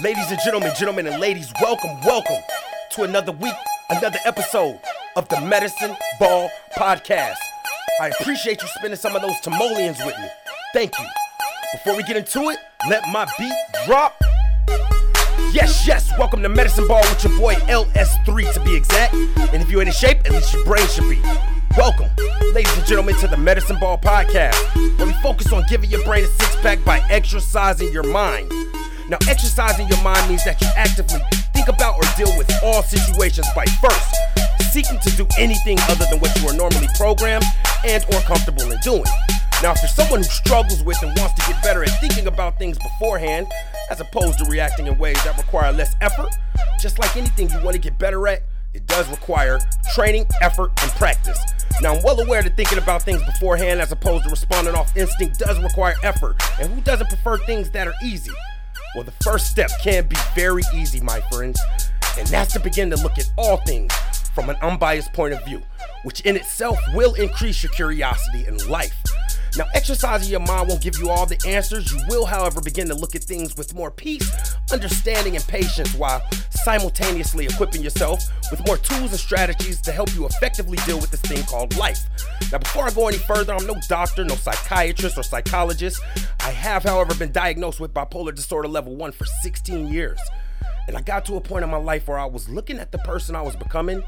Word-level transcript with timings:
Ladies 0.00 0.30
and 0.30 0.38
gentlemen, 0.44 0.70
gentlemen 0.78 1.08
and 1.08 1.20
ladies, 1.20 1.52
welcome, 1.60 1.90
welcome 2.02 2.36
to 2.92 3.02
another 3.02 3.32
week, 3.32 3.54
another 3.90 4.18
episode 4.24 4.78
of 5.16 5.28
the 5.28 5.40
Medicine 5.40 5.96
Ball 6.20 6.48
Podcast. 6.76 7.34
I 8.00 8.12
appreciate 8.20 8.62
you 8.62 8.68
spending 8.76 8.96
some 8.96 9.16
of 9.16 9.22
those 9.22 9.34
timoleons 9.40 9.98
with 10.06 10.16
me. 10.18 10.28
Thank 10.72 10.96
you. 10.96 11.04
Before 11.72 11.96
we 11.96 12.04
get 12.04 12.16
into 12.16 12.48
it, 12.48 12.58
let 12.88 13.02
my 13.12 13.26
beat 13.40 13.52
drop. 13.86 14.14
Yes, 15.52 15.84
yes, 15.84 16.12
welcome 16.16 16.42
to 16.42 16.48
Medicine 16.48 16.86
Ball 16.86 17.00
with 17.00 17.24
your 17.24 17.36
boy 17.36 17.54
LS3 17.54 18.52
to 18.54 18.60
be 18.60 18.76
exact. 18.76 19.14
And 19.14 19.60
if 19.60 19.68
you 19.68 19.80
ain't 19.80 19.88
in 19.88 19.94
shape, 19.94 20.18
at 20.26 20.30
least 20.30 20.52
your 20.52 20.64
brain 20.64 20.86
should 20.86 21.10
be. 21.10 21.20
Welcome, 21.76 22.10
ladies 22.52 22.76
and 22.78 22.86
gentlemen, 22.86 23.16
to 23.16 23.26
the 23.26 23.36
Medicine 23.36 23.80
Ball 23.80 23.98
Podcast, 23.98 24.54
where 24.96 25.08
we 25.08 25.12
focus 25.14 25.52
on 25.52 25.64
giving 25.68 25.90
your 25.90 26.04
brain 26.04 26.22
a 26.22 26.28
six 26.28 26.54
pack 26.56 26.84
by 26.84 27.00
exercising 27.10 27.92
your 27.92 28.04
mind. 28.04 28.52
Now, 29.08 29.18
exercising 29.26 29.88
your 29.88 30.02
mind 30.02 30.28
means 30.28 30.44
that 30.44 30.60
you 30.60 30.68
actively 30.76 31.20
think 31.54 31.68
about 31.68 31.96
or 31.96 32.04
deal 32.16 32.36
with 32.36 32.50
all 32.62 32.82
situations 32.82 33.46
by 33.54 33.64
first 33.80 34.14
seeking 34.70 34.98
to 35.00 35.10
do 35.16 35.26
anything 35.38 35.78
other 35.88 36.04
than 36.10 36.20
what 36.20 36.38
you 36.40 36.48
are 36.48 36.54
normally 36.54 36.88
programmed 36.94 37.44
and 37.86 38.04
or 38.14 38.20
comfortable 38.20 38.70
in 38.70 38.78
doing. 38.80 39.04
Now, 39.62 39.72
if 39.72 39.82
you're 39.82 39.88
someone 39.88 40.20
who 40.20 40.24
struggles 40.24 40.84
with 40.84 41.02
and 41.02 41.16
wants 41.18 41.34
to 41.34 41.52
get 41.52 41.62
better 41.62 41.82
at 41.82 41.88
thinking 42.00 42.26
about 42.26 42.58
things 42.58 42.78
beforehand, 42.78 43.48
as 43.90 44.00
opposed 44.00 44.38
to 44.38 44.44
reacting 44.44 44.86
in 44.86 44.98
ways 44.98 45.16
that 45.24 45.36
require 45.36 45.72
less 45.72 45.96
effort, 46.00 46.28
just 46.80 46.98
like 46.98 47.16
anything 47.16 47.50
you 47.50 47.58
want 47.62 47.72
to 47.72 47.80
get 47.80 47.98
better 47.98 48.28
at, 48.28 48.42
it 48.74 48.86
does 48.86 49.08
require 49.08 49.58
training, 49.94 50.26
effort, 50.42 50.70
and 50.82 50.90
practice. 50.92 51.40
Now, 51.80 51.94
I'm 51.94 52.02
well 52.04 52.20
aware 52.20 52.42
that 52.42 52.56
thinking 52.56 52.78
about 52.78 53.02
things 53.02 53.22
beforehand 53.24 53.80
as 53.80 53.90
opposed 53.90 54.24
to 54.24 54.30
responding 54.30 54.74
off 54.74 54.96
instinct 54.96 55.38
does 55.38 55.58
require 55.60 55.94
effort, 56.02 56.36
and 56.60 56.72
who 56.72 56.80
doesn't 56.82 57.08
prefer 57.08 57.38
things 57.38 57.70
that 57.70 57.88
are 57.88 57.94
easy? 58.04 58.32
Well, 58.94 59.04
the 59.04 59.12
first 59.22 59.50
step 59.50 59.70
can 59.82 60.06
be 60.06 60.16
very 60.34 60.62
easy, 60.74 61.00
my 61.00 61.20
friends, 61.30 61.60
and 62.18 62.26
that's 62.28 62.54
to 62.54 62.60
begin 62.60 62.90
to 62.90 62.96
look 62.96 63.18
at 63.18 63.30
all 63.36 63.58
things 63.58 63.92
from 64.34 64.48
an 64.50 64.56
unbiased 64.62 65.12
point 65.12 65.34
of 65.34 65.44
view, 65.44 65.62
which 66.04 66.20
in 66.22 66.36
itself 66.36 66.78
will 66.94 67.14
increase 67.14 67.62
your 67.62 67.72
curiosity 67.72 68.46
in 68.46 68.56
life. 68.68 68.96
Now, 69.56 69.64
exercising 69.74 70.30
your 70.30 70.40
mind 70.40 70.68
won't 70.68 70.82
give 70.82 70.98
you 70.98 71.08
all 71.10 71.26
the 71.26 71.38
answers. 71.46 71.92
You 71.92 72.00
will, 72.08 72.26
however, 72.26 72.60
begin 72.60 72.88
to 72.88 72.94
look 72.94 73.14
at 73.14 73.24
things 73.24 73.56
with 73.56 73.74
more 73.74 73.90
peace, 73.90 74.30
understanding, 74.72 75.36
and 75.36 75.44
patience 75.46 75.94
while 75.94 76.22
simultaneously 76.50 77.46
equipping 77.46 77.82
yourself 77.82 78.22
with 78.50 78.64
more 78.66 78.76
tools 78.76 79.10
and 79.10 79.18
strategies 79.18 79.80
to 79.82 79.92
help 79.92 80.14
you 80.14 80.26
effectively 80.26 80.78
deal 80.84 80.98
with 80.98 81.10
this 81.10 81.20
thing 81.20 81.42
called 81.44 81.76
life. 81.76 82.00
Now, 82.52 82.58
before 82.58 82.84
I 82.84 82.90
go 82.90 83.08
any 83.08 83.18
further, 83.18 83.54
I'm 83.54 83.66
no 83.66 83.76
doctor, 83.88 84.24
no 84.24 84.34
psychiatrist, 84.34 85.18
or 85.18 85.22
psychologist. 85.22 86.00
I 86.40 86.50
have, 86.50 86.82
however, 86.82 87.14
been 87.14 87.32
diagnosed 87.32 87.80
with 87.80 87.94
bipolar 87.94 88.34
disorder 88.34 88.68
level 88.68 88.94
1 88.94 89.12
for 89.12 89.24
16 89.42 89.88
years. 89.88 90.18
And 90.86 90.96
I 90.96 91.02
got 91.02 91.26
to 91.26 91.36
a 91.36 91.40
point 91.40 91.64
in 91.64 91.70
my 91.70 91.76
life 91.76 92.08
where 92.08 92.18
I 92.18 92.24
was 92.24 92.48
looking 92.48 92.78
at 92.78 92.92
the 92.92 92.98
person 92.98 93.36
I 93.36 93.42
was 93.42 93.54
becoming 93.54 94.02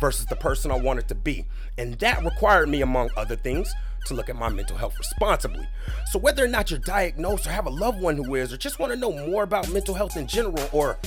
versus 0.00 0.26
the 0.26 0.36
person 0.36 0.70
I 0.70 0.78
wanted 0.78 1.08
to 1.08 1.14
be. 1.14 1.46
And 1.76 1.94
that 1.94 2.24
required 2.24 2.68
me, 2.68 2.82
among 2.82 3.10
other 3.16 3.36
things, 3.36 3.72
to 4.06 4.14
look 4.14 4.28
at 4.28 4.36
my 4.36 4.48
mental 4.48 4.76
health 4.76 4.96
responsibly. 4.98 5.66
So, 6.10 6.18
whether 6.18 6.44
or 6.44 6.48
not 6.48 6.70
you're 6.70 6.80
diagnosed 6.80 7.46
or 7.46 7.50
have 7.50 7.66
a 7.66 7.70
loved 7.70 8.00
one 8.00 8.16
who 8.16 8.34
is, 8.34 8.52
or 8.52 8.56
just 8.56 8.78
want 8.78 8.92
to 8.92 8.98
know 8.98 9.12
more 9.26 9.42
about 9.42 9.70
mental 9.72 9.94
health 9.94 10.16
in 10.16 10.26
general, 10.26 10.68
or 10.72 10.98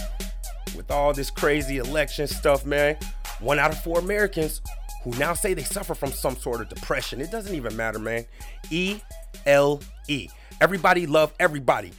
with 0.76 0.90
all 0.92 1.14
this 1.14 1.30
crazy 1.30 1.78
election 1.78 2.28
stuff, 2.28 2.66
man, 2.66 2.98
one 3.40 3.60
out 3.60 3.72
of 3.72 3.82
four 3.84 4.00
Americans 4.00 4.62
who 5.04 5.12
now 5.12 5.34
say 5.34 5.54
they 5.54 5.64
suffer 5.64 5.94
from 5.94 6.12
some 6.12 6.36
sort 6.36 6.62
of 6.62 6.70
depression. 6.70 7.20
It 7.20 7.32
doesn't 7.32 7.54
even 7.54 7.76
matter, 7.76 8.00
man. 8.00 8.26
E 8.70 9.00
L 9.46 9.82
E. 10.08 10.30
Everybody 10.62 11.06
love 11.06 11.34
everybody. 11.40 11.92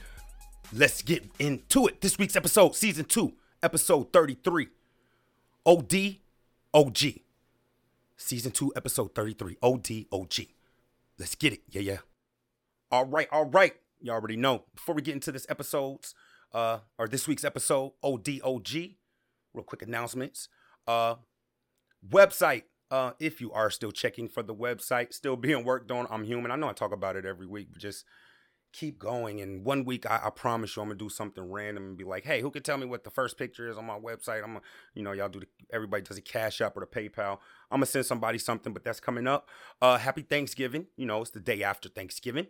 Let's 0.73 1.01
get 1.01 1.23
into 1.39 1.87
it. 1.87 2.01
This 2.01 2.17
week's 2.17 2.35
episode, 2.35 2.75
season 2.75 3.05
two, 3.05 3.33
episode 3.61 4.11
33. 4.11 4.67
OD 5.65 6.17
OG. 6.75 6.97
Season 8.17 8.51
2, 8.51 8.73
episode 8.75 9.15
33. 9.15 9.57
OD 9.63 9.87
OG. 10.11 10.33
Let's 11.17 11.35
get 11.35 11.53
it. 11.53 11.61
Yeah, 11.69 11.81
yeah. 11.81 11.97
All 12.91 13.05
right, 13.05 13.27
all 13.31 13.45
right. 13.45 13.73
You 14.01 14.11
already 14.11 14.37
know. 14.37 14.65
Before 14.75 14.95
we 14.95 15.01
get 15.01 15.13
into 15.13 15.31
this 15.31 15.45
episode's, 15.49 16.13
uh, 16.53 16.79
or 16.97 17.07
this 17.07 17.27
week's 17.27 17.43
episode, 17.43 17.93
ODOG, 18.03 18.95
real 19.53 19.63
quick 19.63 19.81
announcements. 19.81 20.49
Uh, 20.87 21.15
website. 22.07 22.63
Uh, 22.91 23.11
if 23.19 23.41
you 23.41 23.51
are 23.51 23.71
still 23.71 23.91
checking 23.91 24.27
for 24.27 24.43
the 24.43 24.53
website, 24.53 25.11
still 25.11 25.35
being 25.35 25.63
worked 25.63 25.89
on, 25.91 26.05
I'm 26.09 26.23
human. 26.23 26.51
I 26.51 26.55
know 26.55 26.69
I 26.69 26.73
talk 26.73 26.93
about 26.93 27.15
it 27.15 27.25
every 27.25 27.47
week, 27.47 27.69
but 27.71 27.81
just 27.81 28.05
keep 28.75 28.99
going. 28.99 29.39
And 29.39 29.63
one 29.63 29.85
week, 29.85 30.05
I, 30.05 30.19
I, 30.25 30.29
promise 30.29 30.75
you, 30.75 30.81
I'm 30.81 30.89
gonna 30.89 30.97
do 30.97 31.09
something 31.09 31.49
random 31.49 31.85
and 31.85 31.97
be 31.97 32.03
like, 32.03 32.25
"Hey, 32.25 32.41
who 32.41 32.51
can 32.51 32.61
tell 32.61 32.77
me 32.77 32.85
what 32.85 33.03
the 33.03 33.09
first 33.09 33.37
picture 33.37 33.69
is 33.69 33.77
on 33.77 33.85
my 33.85 33.97
website?" 33.97 34.43
I'm 34.43 34.53
gonna, 34.53 34.61
you 34.93 35.03
know, 35.03 35.13
y'all 35.13 35.29
do 35.29 35.39
the, 35.39 35.47
everybody 35.71 36.03
does 36.03 36.17
a 36.17 36.21
Cash 36.21 36.61
App 36.61 36.75
or 36.75 36.81
the 36.81 36.85
PayPal. 36.85 37.39
I'm 37.71 37.77
gonna 37.77 37.85
send 37.85 38.05
somebody 38.05 38.37
something, 38.37 38.73
but 38.73 38.83
that's 38.83 38.99
coming 38.99 39.27
up. 39.27 39.49
Uh, 39.81 39.97
happy 39.97 40.21
Thanksgiving. 40.21 40.87
You 40.97 41.05
know, 41.05 41.21
it's 41.21 41.31
the 41.31 41.39
day 41.39 41.63
after 41.63 41.87
Thanksgiving, 41.87 42.47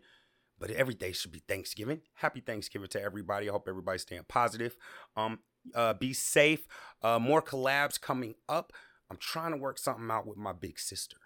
but 0.60 0.72
every 0.72 0.96
day 0.96 1.12
should 1.12 1.32
be 1.32 1.44
Thanksgiving. 1.48 2.02
Happy 2.16 2.42
Thanksgiving 2.42 2.90
to 2.90 3.02
everybody. 3.02 3.48
I 3.48 3.52
hope 3.52 3.68
everybody's 3.68 4.02
staying 4.02 4.26
positive. 4.28 4.76
Um, 5.16 5.40
uh, 5.74 5.94
be 5.94 6.14
safe. 6.14 6.68
Uh, 7.02 7.20
more 7.20 7.42
collabs 7.42 8.02
coming 8.02 8.36
up. 8.50 8.74
I'm 9.10 9.18
trying 9.18 9.52
to 9.52 9.58
work 9.58 9.78
something 9.78 10.10
out 10.10 10.26
with 10.26 10.38
my 10.38 10.54
big 10.54 10.80
sister. 10.80 11.18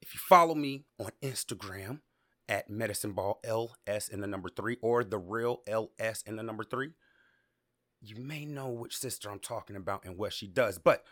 If 0.00 0.14
you 0.14 0.20
follow 0.28 0.54
me 0.54 0.84
on 0.98 1.10
Instagram, 1.22 2.00
at 2.48 2.70
Medicine 2.70 3.12
Ball 3.12 3.40
LS 3.44 4.08
in 4.08 4.20
the 4.20 4.26
number 4.26 4.48
three 4.48 4.78
or 4.80 5.04
the 5.04 5.18
real 5.18 5.62
LS 5.66 6.22
in 6.26 6.36
the 6.36 6.42
number 6.42 6.64
three. 6.64 6.90
You 8.00 8.16
may 8.16 8.44
know 8.44 8.68
which 8.68 8.96
sister 8.96 9.30
I'm 9.30 9.40
talking 9.40 9.76
about 9.76 10.04
and 10.04 10.16
what 10.16 10.32
she 10.32 10.46
does, 10.46 10.78
but 10.78 11.04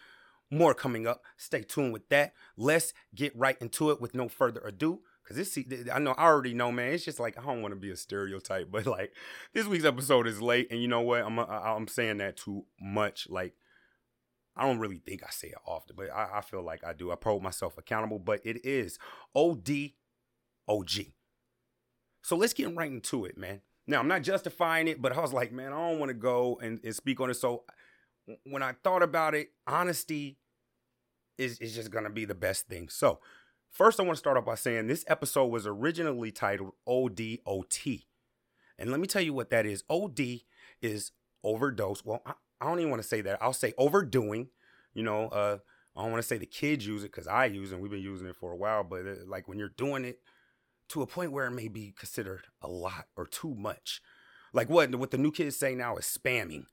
more 0.51 0.75
coming 0.75 1.07
up. 1.07 1.23
Stay 1.37 1.63
tuned 1.63 1.93
with 1.93 2.09
that. 2.09 2.33
Let's 2.57 2.95
get 3.15 3.37
right 3.37 3.57
into 3.61 3.91
it 3.91 4.01
with 4.01 4.15
no 4.15 4.29
further 4.29 4.61
ado. 4.65 5.01
Cause 5.27 5.37
this, 5.37 5.59
I 5.93 5.99
know, 5.99 6.13
I 6.13 6.27
already 6.27 6.55
know, 6.55 6.71
man. 6.71 6.93
It's 6.93 7.05
just 7.05 7.19
like 7.19 7.37
I 7.37 7.45
don't 7.45 7.61
want 7.61 7.73
to 7.73 7.81
be 7.81 7.91
a 7.91 7.97
stereotype, 7.97 8.69
but 8.71 8.87
like 8.87 9.13
this 9.53 9.67
week's 9.67 9.85
episode 9.85 10.29
is 10.29 10.41
late, 10.41 10.69
and 10.71 10.81
you 10.81 10.87
know 10.87 11.01
what? 11.01 11.23
I'm 11.23 11.41
I'm 11.41 11.89
saying 11.89 12.19
that 12.19 12.37
too 12.37 12.65
much. 12.81 13.29
Like 13.29 13.55
I 14.57 14.65
don't 14.65 14.79
really 14.79 14.99
think 14.99 15.25
I 15.25 15.31
say 15.31 15.49
it 15.49 15.59
often, 15.67 15.97
but 15.97 16.13
I, 16.13 16.39
I 16.39 16.41
feel 16.43 16.63
like 16.63 16.85
I 16.85 16.93
do. 16.93 17.11
I 17.11 17.17
hold 17.21 17.43
myself 17.43 17.77
accountable, 17.77 18.21
but 18.21 18.41
it 18.45 18.65
is 18.65 19.01
OD 19.35 19.91
OG. 20.69 20.91
So 22.27 22.35
let's 22.35 22.55
get 22.55 22.75
right 22.75 22.91
into 22.91 23.25
it, 23.25 23.39
man. 23.39 23.61
Now, 23.87 24.01
I'm 24.01 24.09
not 24.09 24.23
justifying 24.23 24.89
it, 24.89 25.01
but 25.01 25.17
I 25.17 25.21
was 25.21 25.33
like, 25.33 25.53
man, 25.53 25.73
I 25.73 25.77
don't 25.77 26.01
want 26.01 26.09
to 26.09 26.15
go 26.15 26.59
and, 26.61 26.81
and 26.83 26.93
speak 26.93 27.21
on 27.21 27.31
it. 27.31 27.35
So 27.35 27.63
when 28.43 28.65
I 28.65 28.73
thought 28.83 29.05
about 29.05 29.37
it, 29.37 29.51
honesty 29.65 30.37
is, 31.39 31.61
is 31.61 31.73
just 31.77 31.93
to 31.93 32.11
be 32.11 32.25
the 32.25 32.35
best 32.35 32.67
thing. 32.67 32.89
So, 32.89 33.21
first, 33.71 34.01
I 34.01 34.03
want 34.03 34.17
to 34.17 34.19
start 34.19 34.37
off 34.37 34.45
by 34.45 34.57
saying 34.57 34.89
this 34.89 35.05
episode 35.07 35.47
was 35.47 35.69
originally 35.69 36.33
titled 36.33 36.73
ODOT. 36.89 38.07
And 38.77 38.91
let 38.91 38.99
me 38.99 39.07
tell 39.07 39.23
you 39.23 39.33
what 39.33 39.51
that 39.51 39.65
is. 39.65 39.85
OD 39.89 40.21
is 40.83 41.13
overdose. 41.45 42.05
Well, 42.05 42.23
I, 42.27 42.33
I 42.61 42.67
don't 42.67 42.81
even 42.81 42.91
want 42.91 43.03
to 43.03 43.09
say 43.09 43.21
that. 43.21 43.41
I'll 43.41 43.53
say 43.53 43.73
overdoing. 43.79 44.49
You 44.95 45.05
know, 45.05 45.29
uh, 45.29 45.59
I 45.95 46.03
don't 46.03 46.11
want 46.11 46.25
to 46.25 46.27
say 46.27 46.39
the 46.39 46.47
kids 46.47 46.89
use 46.89 47.05
it 47.05 47.13
because 47.13 47.29
I 47.29 47.45
use 47.45 47.71
it. 47.71 47.75
And 47.75 47.83
we've 47.83 47.93
been 47.93 48.01
using 48.01 48.27
it 48.27 48.35
for 48.35 48.51
a 48.51 48.57
while. 48.57 48.83
But 48.83 49.07
it, 49.07 49.19
uh, 49.23 49.31
like 49.31 49.47
when 49.47 49.61
you're 49.61 49.69
doing 49.69 50.05
it 50.05 50.19
to 50.91 51.03
a 51.03 51.07
point 51.07 51.33
where 51.33 51.47
it 51.47 51.53
may 51.53 51.69
be 51.69 51.93
considered 51.97 52.45
a 52.63 52.69
lot 52.69 53.07
or 53.17 53.27
too 53.27 53.55
much. 53.55 54.01
Like 54.53 54.69
what 54.71 54.95
what 54.95 55.11
the 55.11 55.19
new 55.19 55.33
kids 55.33 55.57
say 55.57 55.75
now 55.75 55.97
is 55.97 56.05
spamming. 56.05 56.67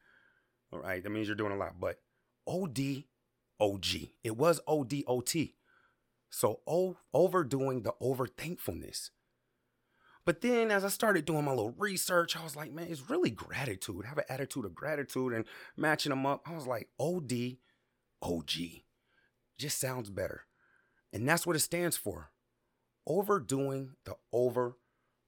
All 0.72 0.80
right, 0.80 1.04
that 1.04 1.10
means 1.10 1.28
you're 1.28 1.36
doing 1.36 1.52
a 1.52 1.58
lot. 1.58 1.80
But 1.80 2.00
OD 2.48 3.06
OG. 3.60 3.86
It 4.24 4.38
was 4.38 4.60
ODOT. 4.68 5.54
So 6.30 6.62
o- 6.68 6.98
overdoing 7.14 7.84
the 7.84 7.94
over 8.02 8.28
thankfulness. 8.28 9.12
But 10.26 10.42
then 10.42 10.72
as 10.72 10.86
I 10.86 10.90
started 10.90 11.26
doing 11.26 11.46
my 11.46 11.52
little 11.52 11.76
research, 11.78 12.38
I 12.38 12.44
was 12.44 12.56
like, 12.56 12.72
man, 12.72 12.88
it's 12.90 13.10
really 13.10 13.30
gratitude. 13.30 14.06
Have 14.06 14.18
an 14.18 14.24
attitude 14.30 14.66
of 14.66 14.74
gratitude 14.74 15.34
and 15.34 15.46
matching 15.76 16.12
them 16.12 16.26
up. 16.26 16.48
I 16.48 16.56
was 16.56 16.66
like, 16.66 16.90
OD 17.00 17.58
OG. 18.22 18.52
Just 19.58 19.80
sounds 19.80 20.10
better. 20.10 20.46
And 21.12 21.28
that's 21.28 21.46
what 21.46 21.56
it 21.56 21.60
stands 21.60 21.98
for 21.98 22.32
overdoing 23.08 23.92
the 24.06 24.16
over 24.32 24.78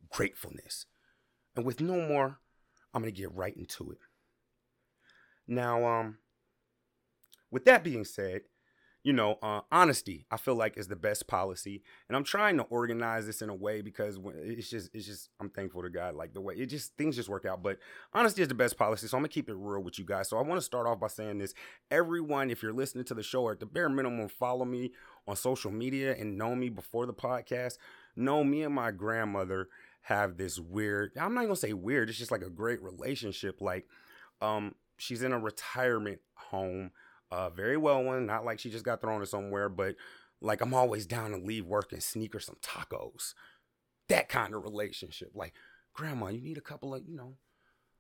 gratefulness. 0.10 0.86
And 1.56 1.66
with 1.66 1.82
no 1.82 1.96
more, 2.08 2.40
I'm 2.94 3.02
going 3.02 3.14
to 3.14 3.20
get 3.20 3.34
right 3.34 3.56
into 3.56 3.92
it. 3.92 4.00
Now, 5.48 5.86
um, 5.86 6.18
with 7.52 7.66
that 7.66 7.84
being 7.84 8.06
said, 8.06 8.42
you 9.06 9.14
know, 9.14 9.38
uh, 9.44 9.62
honesty 9.72 10.26
I 10.32 10.38
feel 10.38 10.56
like 10.56 10.78
is 10.78 10.88
the 10.88 10.96
best 10.96 11.28
policy, 11.28 11.84
and 12.10 12.18
I'm 12.18 12.24
trying 12.24 12.58
to 12.58 12.64
organize 12.64 13.28
this 13.28 13.44
in 13.44 13.50
a 13.50 13.56
way 13.56 13.82
because 13.82 14.18
it's 14.44 14.68
just, 14.68 14.90
it's 14.96 15.06
just, 15.06 15.30
I'm 15.40 15.52
thankful 15.52 15.84
to 15.84 15.92
God 15.92 16.16
like 16.16 16.34
the 16.34 16.42
way 16.42 16.56
it 16.56 16.66
just 16.66 16.98
things 16.98 17.16
just 17.16 17.30
work 17.30 17.46
out. 17.46 17.62
But 17.62 17.78
honesty 18.14 18.42
is 18.42 18.48
the 18.48 18.56
best 18.56 18.80
policy, 18.80 19.06
so 19.06 19.16
I'm 19.16 19.22
gonna 19.22 19.30
keep 19.30 19.48
it 19.48 19.56
real 19.56 19.84
with 19.84 20.00
you 20.00 20.06
guys. 20.06 20.28
So 20.28 20.40
I 20.40 20.42
want 20.42 20.58
to 20.60 20.66
start 20.66 20.88
off 20.88 21.00
by 21.00 21.06
saying 21.08 21.38
this: 21.38 21.54
everyone, 21.92 22.50
if 22.50 22.64
you're 22.64 22.74
listening 22.74 23.06
to 23.06 23.14
the 23.14 23.22
show, 23.22 23.44
or 23.44 23.52
at 23.52 23.60
the 23.60 23.68
bare 23.68 23.90
minimum, 23.90 24.28
follow 24.28 24.66
me 24.66 24.92
on 25.28 25.36
social 25.36 25.72
media 25.72 26.16
and 26.18 26.38
know 26.38 26.56
me 26.56 26.70
before 26.70 27.06
the 27.06 27.14
podcast. 27.14 27.78
Know 28.16 28.44
me 28.44 28.64
and 28.64 28.74
my 28.74 28.92
grandmother 28.92 29.70
have 30.02 30.38
this 30.38 30.60
weird. 30.60 31.12
I'm 31.20 31.34
not 31.34 31.44
gonna 31.44 31.56
say 31.56 31.74
weird. 31.74 32.10
It's 32.10 32.18
just 32.18 32.32
like 32.32 32.44
a 32.44 32.50
great 32.50 32.82
relationship. 32.82 33.62
Like, 33.62 33.88
um, 34.42 34.76
she's 34.98 35.24
in 35.24 35.32
a 35.32 35.40
retirement 35.40 36.20
home, 36.36 36.92
uh, 37.32 37.50
very 37.50 37.78
well 37.78 38.04
one. 38.04 38.26
Not 38.26 38.46
like 38.46 38.60
she 38.60 38.70
just 38.70 38.86
got 38.86 39.02
thrown 39.02 39.22
in 39.22 39.28
somewhere, 39.28 39.70
but 39.70 39.96
like 40.42 40.62
I'm 40.62 40.74
always 40.74 41.06
down 41.06 41.32
to 41.32 41.38
leave 41.38 41.66
work 41.66 41.92
and 41.92 42.04
sneak 42.04 42.34
her 42.34 42.40
some 42.40 42.58
tacos. 42.62 43.34
That 44.10 44.30
kind 44.30 44.54
of 44.54 44.64
relationship. 44.64 45.32
Like, 45.34 45.54
grandma, 45.94 46.28
you 46.28 46.42
need 46.42 46.58
a 46.58 46.62
couple 46.62 46.94
of, 46.94 47.04
you 47.08 47.16
know, 47.16 47.38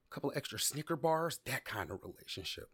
a 0.09 0.13
couple 0.13 0.29
of 0.29 0.37
extra 0.37 0.59
Snicker 0.59 0.95
bars. 0.95 1.39
That 1.45 1.65
kind 1.65 1.89
of 1.89 2.03
relationship. 2.03 2.69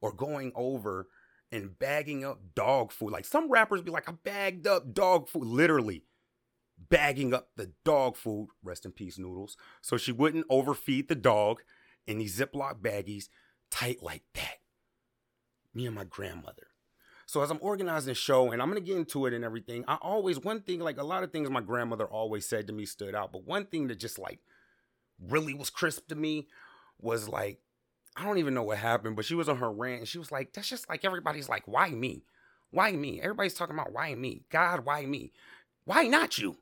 Or 0.00 0.12
going 0.12 0.50
over 0.56 1.06
and 1.52 1.78
bagging 1.78 2.24
up 2.24 2.40
dog 2.54 2.92
food. 2.92 3.10
Like 3.10 3.24
some 3.24 3.50
rappers 3.50 3.82
be 3.82 3.90
like, 3.90 4.08
I 4.08 4.12
bagged 4.12 4.66
up 4.66 4.92
dog 4.92 5.28
food. 5.28 5.46
Literally 5.46 6.04
bagging 6.88 7.32
up 7.32 7.50
the 7.56 7.72
dog 7.84 8.16
food. 8.16 8.48
Rest 8.62 8.84
in 8.84 8.92
peace, 8.92 9.18
noodles. 9.18 9.56
So 9.80 9.96
she 9.96 10.12
wouldn't 10.12 10.46
overfeed 10.50 11.08
the 11.08 11.14
dog 11.14 11.62
in 12.06 12.18
these 12.18 12.38
Ziploc 12.38 12.80
baggies 12.80 13.28
tight 13.70 14.02
like 14.02 14.24
that. 14.34 14.58
Me 15.74 15.86
and 15.86 15.94
my 15.94 16.04
grandmother. 16.04 16.68
So 17.26 17.42
as 17.42 17.50
I'm 17.50 17.58
organizing 17.60 18.10
the 18.10 18.14
show 18.14 18.52
and 18.52 18.60
I'm 18.60 18.68
gonna 18.68 18.80
get 18.80 18.96
into 18.96 19.26
it 19.26 19.32
and 19.32 19.44
everything, 19.44 19.84
I 19.88 19.94
always 19.96 20.38
one 20.38 20.60
thing 20.60 20.80
like 20.80 20.98
a 20.98 21.04
lot 21.04 21.22
of 21.22 21.32
things 21.32 21.48
my 21.50 21.60
grandmother 21.60 22.04
always 22.04 22.46
said 22.46 22.66
to 22.66 22.72
me 22.72 22.84
stood 22.84 23.14
out, 23.14 23.32
but 23.32 23.44
one 23.44 23.66
thing 23.66 23.88
that 23.88 23.98
just 23.98 24.18
like 24.18 24.40
really 25.18 25.54
was 25.54 25.70
crisp 25.70 26.08
to 26.08 26.14
me 26.14 26.48
was 27.00 27.28
like 27.28 27.60
I 28.16 28.24
don't 28.24 28.38
even 28.38 28.54
know 28.54 28.62
what 28.62 28.78
happened, 28.78 29.16
but 29.16 29.24
she 29.24 29.34
was 29.34 29.48
on 29.48 29.56
her 29.58 29.72
rant 29.72 30.00
and 30.00 30.08
she 30.08 30.18
was 30.18 30.30
like, 30.30 30.52
"That's 30.52 30.68
just 30.68 30.88
like 30.88 31.04
everybody's 31.04 31.48
like, 31.48 31.66
why 31.66 31.90
me? 31.90 32.24
Why 32.70 32.92
me? 32.92 33.20
Everybody's 33.20 33.54
talking 33.54 33.74
about 33.74 33.92
why 33.92 34.14
me? 34.14 34.44
God, 34.50 34.84
why 34.84 35.04
me? 35.06 35.32
Why 35.84 36.06
not 36.06 36.38
you?" 36.38 36.58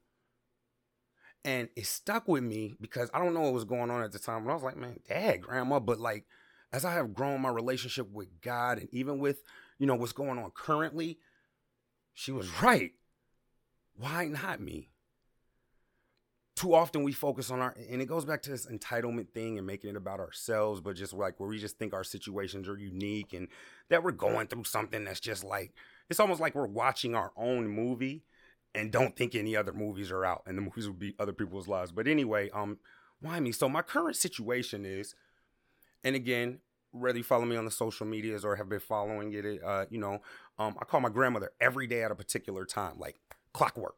And 1.44 1.68
it 1.76 1.86
stuck 1.86 2.28
with 2.28 2.42
me 2.42 2.74
because 2.80 3.10
I 3.12 3.18
don't 3.18 3.34
know 3.34 3.40
what 3.40 3.52
was 3.52 3.64
going 3.64 3.90
on 3.90 4.02
at 4.02 4.12
the 4.12 4.18
time. 4.18 4.44
But 4.44 4.50
I 4.50 4.54
was 4.54 4.62
like, 4.62 4.76
"Man, 4.76 5.00
dad, 5.08 5.42
grandma," 5.42 5.80
but 5.80 6.00
like 6.00 6.24
as 6.72 6.84
I 6.84 6.92
have 6.92 7.12
grown 7.12 7.42
my 7.42 7.50
relationship 7.50 8.10
with 8.10 8.40
God 8.40 8.78
and 8.78 8.88
even 8.92 9.18
with 9.18 9.42
you 9.82 9.86
know, 9.86 9.96
what's 9.96 10.12
going 10.12 10.38
on 10.38 10.48
currently, 10.52 11.18
she 12.14 12.30
was 12.30 12.48
right. 12.62 12.92
Why 13.96 14.28
not 14.28 14.60
me? 14.60 14.90
Too 16.62 16.74
often 16.74 17.02
we 17.02 17.10
focus 17.10 17.50
on 17.50 17.58
our, 17.58 17.74
and 17.90 18.00
it 18.00 18.06
goes 18.06 18.24
back 18.24 18.40
to 18.42 18.50
this 18.50 18.66
entitlement 18.66 19.30
thing 19.30 19.58
and 19.58 19.66
making 19.66 19.90
it 19.90 19.96
about 19.96 20.20
ourselves, 20.20 20.80
but 20.80 20.94
just 20.94 21.12
like 21.12 21.40
where 21.40 21.48
we 21.48 21.58
just 21.58 21.76
think 21.76 21.92
our 21.92 22.04
situations 22.04 22.68
are 22.68 22.78
unique 22.78 23.32
and 23.32 23.48
that 23.88 24.04
we're 24.04 24.12
going 24.12 24.46
through 24.46 24.62
something 24.62 25.02
that's 25.02 25.18
just 25.18 25.42
like, 25.42 25.72
it's 26.08 26.20
almost 26.20 26.40
like 26.40 26.54
we're 26.54 26.68
watching 26.68 27.16
our 27.16 27.32
own 27.36 27.66
movie 27.66 28.22
and 28.76 28.92
don't 28.92 29.16
think 29.16 29.34
any 29.34 29.56
other 29.56 29.72
movies 29.72 30.12
are 30.12 30.24
out 30.24 30.44
and 30.46 30.56
the 30.56 30.62
movies 30.62 30.86
would 30.86 31.00
be 31.00 31.16
other 31.18 31.32
people's 31.32 31.66
lives. 31.66 31.90
But 31.90 32.06
anyway, 32.06 32.48
um, 32.50 32.78
why 33.18 33.40
me? 33.40 33.50
So 33.50 33.68
my 33.68 33.82
current 33.82 34.14
situation 34.14 34.86
is, 34.86 35.16
and 36.04 36.14
again, 36.14 36.60
whether 36.92 37.18
you 37.18 37.24
follow 37.24 37.44
me 37.44 37.56
on 37.56 37.64
the 37.64 37.72
social 37.72 38.06
medias 38.06 38.44
or 38.44 38.54
have 38.54 38.68
been 38.68 38.78
following 38.78 39.32
it, 39.32 39.60
uh, 39.64 39.86
you 39.90 39.98
know, 39.98 40.20
um, 40.60 40.76
I 40.80 40.84
call 40.84 41.00
my 41.00 41.08
grandmother 41.08 41.50
every 41.60 41.88
day 41.88 42.04
at 42.04 42.12
a 42.12 42.14
particular 42.14 42.64
time, 42.64 43.00
like 43.00 43.18
clockwork. 43.52 43.96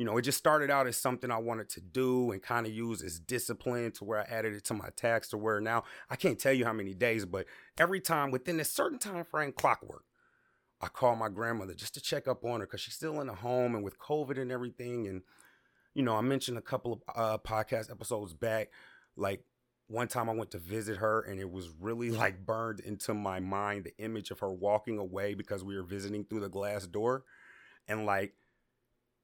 You 0.00 0.06
know, 0.06 0.16
it 0.16 0.22
just 0.22 0.38
started 0.38 0.70
out 0.70 0.86
as 0.86 0.96
something 0.96 1.30
I 1.30 1.36
wanted 1.36 1.68
to 1.68 1.80
do 1.82 2.30
and 2.30 2.40
kind 2.40 2.64
of 2.64 2.72
use 2.72 3.02
as 3.02 3.18
discipline 3.18 3.92
to 3.92 4.04
where 4.04 4.20
I 4.20 4.34
added 4.34 4.54
it 4.54 4.64
to 4.64 4.72
my 4.72 4.88
tax 4.96 5.28
to 5.28 5.36
where 5.36 5.60
now 5.60 5.84
I 6.08 6.16
can't 6.16 6.38
tell 6.38 6.54
you 6.54 6.64
how 6.64 6.72
many 6.72 6.94
days, 6.94 7.26
but 7.26 7.44
every 7.76 8.00
time 8.00 8.30
within 8.30 8.58
a 8.60 8.64
certain 8.64 8.98
time 8.98 9.26
frame, 9.26 9.52
clockwork, 9.52 10.04
I 10.80 10.86
call 10.86 11.16
my 11.16 11.28
grandmother 11.28 11.74
just 11.74 11.92
to 11.94 12.00
check 12.00 12.26
up 12.26 12.46
on 12.46 12.60
her 12.60 12.66
because 12.66 12.80
she's 12.80 12.94
still 12.94 13.20
in 13.20 13.26
the 13.26 13.34
home 13.34 13.74
and 13.74 13.84
with 13.84 13.98
COVID 13.98 14.40
and 14.40 14.50
everything. 14.50 15.06
And, 15.06 15.20
you 15.92 16.02
know, 16.02 16.16
I 16.16 16.22
mentioned 16.22 16.56
a 16.56 16.62
couple 16.62 16.94
of 16.94 17.02
uh, 17.14 17.36
podcast 17.36 17.90
episodes 17.90 18.32
back, 18.32 18.70
like 19.18 19.44
one 19.86 20.08
time 20.08 20.30
I 20.30 20.32
went 20.32 20.52
to 20.52 20.58
visit 20.58 20.96
her 20.96 21.20
and 21.20 21.38
it 21.38 21.52
was 21.52 21.68
really 21.78 22.10
like 22.10 22.46
burned 22.46 22.80
into 22.80 23.12
my 23.12 23.38
mind 23.38 23.84
the 23.84 24.02
image 24.02 24.30
of 24.30 24.38
her 24.38 24.50
walking 24.50 24.96
away 24.96 25.34
because 25.34 25.62
we 25.62 25.76
were 25.76 25.82
visiting 25.82 26.24
through 26.24 26.40
the 26.40 26.48
glass 26.48 26.86
door 26.86 27.24
and 27.86 28.06
like 28.06 28.32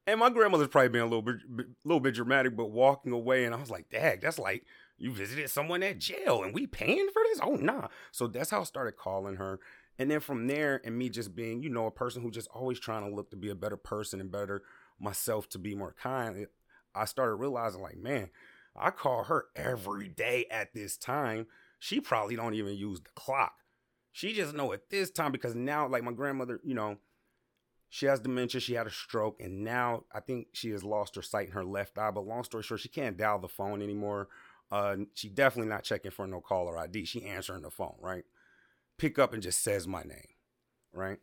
and 0.06 0.20
my 0.20 0.30
grandmother's 0.30 0.68
probably 0.68 0.88
been 0.88 1.02
a 1.02 1.04
little 1.04 1.22
bit 1.22 1.36
little 1.84 2.00
bit 2.00 2.14
dramatic 2.14 2.56
but 2.56 2.70
walking 2.70 3.12
away 3.12 3.44
and 3.44 3.54
I 3.54 3.58
was 3.58 3.70
like 3.70 3.90
dad 3.90 4.20
that's 4.20 4.38
like 4.38 4.64
you 4.98 5.12
visited 5.12 5.50
someone 5.50 5.82
at 5.82 5.98
jail 5.98 6.42
and 6.42 6.54
we 6.54 6.66
paying 6.66 7.08
for 7.12 7.22
this 7.24 7.40
oh 7.42 7.56
nah 7.56 7.88
so 8.12 8.26
that's 8.26 8.50
how 8.50 8.60
I 8.60 8.64
started 8.64 8.96
calling 8.96 9.36
her 9.36 9.60
and 9.98 10.10
then 10.10 10.20
from 10.20 10.46
there 10.46 10.80
and 10.84 10.96
me 10.96 11.08
just 11.08 11.34
being 11.34 11.62
you 11.62 11.68
know 11.68 11.86
a 11.86 11.90
person 11.90 12.22
who 12.22 12.30
just 12.30 12.48
always 12.54 12.80
trying 12.80 13.08
to 13.08 13.14
look 13.14 13.30
to 13.30 13.36
be 13.36 13.50
a 13.50 13.54
better 13.54 13.76
person 13.76 14.20
and 14.20 14.30
better 14.30 14.62
myself 14.98 15.48
to 15.50 15.58
be 15.58 15.74
more 15.74 15.94
kind 16.00 16.46
I 16.94 17.04
started 17.04 17.34
realizing 17.34 17.82
like 17.82 17.98
man 17.98 18.30
I 18.78 18.90
call 18.90 19.24
her 19.24 19.46
every 19.56 20.08
day 20.08 20.46
at 20.50 20.74
this 20.74 20.96
time. 20.96 21.46
She 21.78 22.00
probably 22.00 22.36
don't 22.36 22.54
even 22.54 22.74
use 22.74 23.00
the 23.00 23.10
clock. 23.14 23.54
She 24.12 24.32
just 24.32 24.54
know 24.54 24.72
at 24.72 24.90
this 24.90 25.10
time 25.10 25.32
because 25.32 25.54
now, 25.54 25.88
like 25.88 26.02
my 26.02 26.12
grandmother, 26.12 26.60
you 26.64 26.74
know, 26.74 26.96
she 27.88 28.06
has 28.06 28.20
dementia. 28.20 28.60
She 28.60 28.74
had 28.74 28.86
a 28.86 28.90
stroke, 28.90 29.40
and 29.40 29.64
now 29.64 30.04
I 30.12 30.20
think 30.20 30.48
she 30.52 30.70
has 30.70 30.84
lost 30.84 31.14
her 31.16 31.22
sight 31.22 31.46
in 31.46 31.52
her 31.52 31.64
left 31.64 31.98
eye. 31.98 32.10
But 32.10 32.26
long 32.26 32.44
story 32.44 32.62
short, 32.62 32.80
she 32.80 32.88
can't 32.88 33.16
dial 33.16 33.38
the 33.38 33.48
phone 33.48 33.82
anymore. 33.82 34.28
Uh, 34.70 34.96
she 35.14 35.28
definitely 35.28 35.68
not 35.70 35.84
checking 35.84 36.10
for 36.10 36.26
no 36.26 36.40
caller 36.40 36.76
ID. 36.78 37.04
She 37.04 37.24
answering 37.24 37.62
the 37.62 37.70
phone, 37.70 37.94
right? 38.00 38.24
Pick 38.98 39.18
up 39.18 39.32
and 39.32 39.42
just 39.42 39.62
says 39.62 39.86
my 39.86 40.02
name, 40.02 40.28
right? 40.92 41.18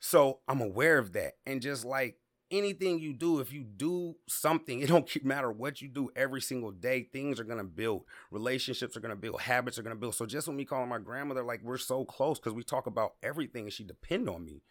So 0.00 0.40
I'm 0.48 0.60
aware 0.60 0.98
of 0.98 1.12
that, 1.14 1.34
and 1.46 1.62
just 1.62 1.84
like 1.84 2.18
anything 2.50 2.98
you 3.00 3.12
do, 3.12 3.40
if 3.40 3.52
you 3.52 3.64
do 3.64 4.16
something, 4.28 4.80
it 4.82 4.88
don't 4.88 5.24
matter 5.24 5.50
what 5.50 5.80
you 5.82 5.88
do 5.88 6.10
every 6.14 6.40
single 6.40 6.70
day, 6.70 7.08
things 7.12 7.40
are 7.40 7.44
gonna 7.44 7.64
build. 7.64 8.04
Relationships 8.30 8.96
are 8.96 9.00
gonna 9.00 9.16
build, 9.16 9.40
habits 9.40 9.78
are 9.78 9.82
gonna 9.82 9.96
build. 9.96 10.14
So 10.14 10.26
just 10.26 10.46
when 10.48 10.56
me 10.56 10.64
calling 10.64 10.88
my 10.88 10.98
grandmother, 10.98 11.42
like 11.42 11.62
we're 11.62 11.78
so 11.78 12.04
close 12.04 12.38
because 12.38 12.54
we 12.54 12.62
talk 12.62 12.86
about 12.86 13.14
everything 13.22 13.64
and 13.64 13.72
she 13.72 13.84
depend 13.84 14.28
on 14.28 14.44
me. 14.44 14.62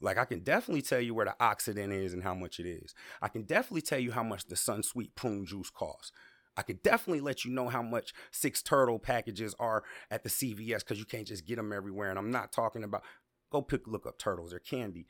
Like 0.00 0.18
I 0.18 0.24
can 0.24 0.40
definitely 0.40 0.82
tell 0.82 1.00
you 1.00 1.14
where 1.14 1.26
the 1.26 1.36
oxidant 1.40 1.92
is 1.92 2.12
and 2.12 2.22
how 2.22 2.34
much 2.34 2.58
it 2.58 2.66
is. 2.66 2.94
I 3.20 3.28
can 3.28 3.42
definitely 3.42 3.82
tell 3.82 3.98
you 3.98 4.12
how 4.12 4.22
much 4.22 4.46
the 4.46 4.54
Sunsweet 4.54 5.14
prune 5.14 5.46
juice 5.46 5.70
costs. 5.70 6.12
I 6.56 6.62
could 6.62 6.82
definitely 6.82 7.20
let 7.20 7.44
you 7.44 7.50
know 7.52 7.68
how 7.68 7.82
much 7.82 8.12
six 8.30 8.62
turtle 8.62 8.98
packages 8.98 9.54
are 9.58 9.84
at 10.10 10.24
the 10.24 10.28
CVS 10.28 10.80
because 10.80 10.98
you 10.98 11.04
can't 11.04 11.26
just 11.26 11.46
get 11.46 11.56
them 11.56 11.72
everywhere. 11.72 12.10
And 12.10 12.18
I'm 12.18 12.30
not 12.30 12.52
talking 12.52 12.84
about 12.84 13.02
go 13.50 13.62
pick 13.62 13.86
look 13.86 14.06
up 14.06 14.18
turtles. 14.18 14.50
They're 14.50 14.58
candy. 14.58 15.06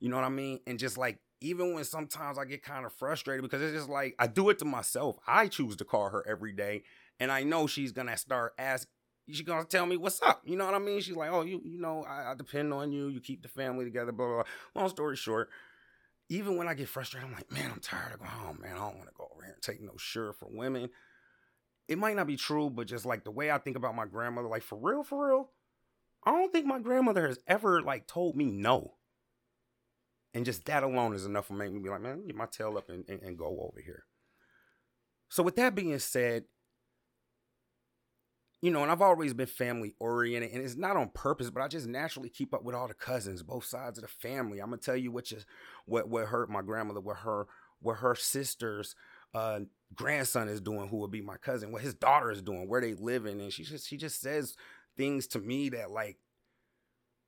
You 0.00 0.08
know 0.10 0.16
what 0.16 0.24
I 0.24 0.30
mean? 0.30 0.60
And 0.66 0.78
just 0.78 0.98
like 0.98 1.18
even 1.40 1.74
when 1.74 1.84
sometimes 1.84 2.38
I 2.38 2.44
get 2.44 2.62
kind 2.62 2.86
of 2.86 2.92
frustrated 2.92 3.42
because 3.42 3.62
it's 3.62 3.74
just 3.74 3.88
like 3.88 4.14
I 4.18 4.26
do 4.26 4.48
it 4.50 4.58
to 4.60 4.64
myself. 4.64 5.18
I 5.26 5.48
choose 5.48 5.76
to 5.76 5.84
call 5.84 6.08
her 6.10 6.26
every 6.26 6.52
day, 6.52 6.82
and 7.20 7.30
I 7.30 7.42
know 7.42 7.66
she's 7.66 7.92
gonna 7.92 8.16
start 8.16 8.54
asking. 8.58 8.90
She's 9.28 9.42
gonna 9.42 9.64
tell 9.64 9.86
me 9.86 9.96
what's 9.96 10.22
up. 10.22 10.42
You 10.44 10.56
know 10.56 10.66
what 10.66 10.74
I 10.74 10.78
mean? 10.78 11.00
She's 11.00 11.16
like, 11.16 11.30
"Oh, 11.30 11.42
you, 11.42 11.60
you 11.64 11.80
know, 11.80 12.04
I, 12.04 12.32
I 12.32 12.34
depend 12.34 12.72
on 12.72 12.92
you. 12.92 13.08
You 13.08 13.20
keep 13.20 13.42
the 13.42 13.48
family 13.48 13.84
together." 13.84 14.12
Blah, 14.12 14.26
blah 14.26 14.34
blah. 14.36 14.80
Long 14.82 14.88
story 14.88 15.16
short, 15.16 15.50
even 16.28 16.56
when 16.56 16.68
I 16.68 16.74
get 16.74 16.88
frustrated, 16.88 17.28
I'm 17.28 17.34
like, 17.34 17.50
"Man, 17.50 17.70
I'm 17.72 17.80
tired 17.80 18.14
of 18.14 18.20
going 18.20 18.30
home. 18.30 18.58
Man, 18.62 18.76
I 18.76 18.78
don't 18.78 18.96
want 18.96 19.08
to 19.08 19.14
go 19.16 19.28
over 19.32 19.42
here 19.42 19.54
and 19.54 19.62
take 19.62 19.82
no 19.82 19.96
sure 19.96 20.32
for 20.32 20.48
women." 20.50 20.90
It 21.88 21.98
might 21.98 22.16
not 22.16 22.26
be 22.26 22.36
true, 22.36 22.68
but 22.68 22.86
just 22.88 23.06
like 23.06 23.24
the 23.24 23.30
way 23.30 23.50
I 23.50 23.58
think 23.58 23.76
about 23.76 23.94
my 23.94 24.06
grandmother, 24.06 24.48
like 24.48 24.62
for 24.62 24.76
real, 24.76 25.04
for 25.04 25.28
real, 25.28 25.50
I 26.24 26.32
don't 26.32 26.52
think 26.52 26.66
my 26.66 26.80
grandmother 26.80 27.26
has 27.28 27.38
ever 27.46 27.80
like 27.80 28.06
told 28.06 28.36
me 28.36 28.46
no. 28.46 28.94
And 30.34 30.44
just 30.44 30.64
that 30.66 30.82
alone 30.82 31.14
is 31.14 31.24
enough 31.24 31.46
for 31.46 31.54
me 31.54 31.68
be 31.68 31.88
like, 31.88 32.02
man, 32.02 32.26
get 32.26 32.36
my 32.36 32.46
tail 32.46 32.76
up 32.76 32.90
and, 32.90 33.04
and, 33.08 33.22
and 33.22 33.38
go 33.38 33.46
over 33.46 33.80
here. 33.80 34.04
So 35.28 35.42
with 35.42 35.56
that 35.56 35.74
being 35.74 35.98
said, 35.98 36.44
you 38.66 38.72
know, 38.72 38.82
and 38.82 38.90
I've 38.90 39.00
always 39.00 39.32
been 39.32 39.46
family 39.46 39.94
oriented, 40.00 40.50
and 40.50 40.60
it's 40.60 40.74
not 40.74 40.96
on 40.96 41.10
purpose, 41.10 41.50
but 41.50 41.62
I 41.62 41.68
just 41.68 41.86
naturally 41.86 42.28
keep 42.28 42.52
up 42.52 42.64
with 42.64 42.74
all 42.74 42.88
the 42.88 42.94
cousins, 42.94 43.44
both 43.44 43.64
sides 43.64 43.96
of 43.96 44.02
the 44.02 44.08
family. 44.08 44.58
I'm 44.58 44.70
gonna 44.70 44.78
tell 44.78 44.96
you 44.96 45.12
what 45.12 45.32
what 45.84 46.08
what 46.08 46.26
hurt 46.26 46.50
my 46.50 46.62
grandmother, 46.62 46.98
what 46.98 47.18
her 47.18 47.46
what 47.78 47.98
her 47.98 48.16
sister's 48.16 48.96
uh, 49.34 49.60
grandson 49.94 50.48
is 50.48 50.60
doing, 50.60 50.88
who 50.88 50.96
will 50.96 51.06
be 51.06 51.20
my 51.20 51.36
cousin, 51.36 51.70
what 51.70 51.82
his 51.82 51.94
daughter 51.94 52.28
is 52.28 52.42
doing, 52.42 52.68
where 52.68 52.80
they 52.80 52.94
living, 52.94 53.40
and 53.40 53.52
she 53.52 53.62
just 53.62 53.86
she 53.86 53.96
just 53.96 54.20
says 54.20 54.56
things 54.96 55.28
to 55.28 55.38
me 55.38 55.68
that 55.68 55.92
like 55.92 56.18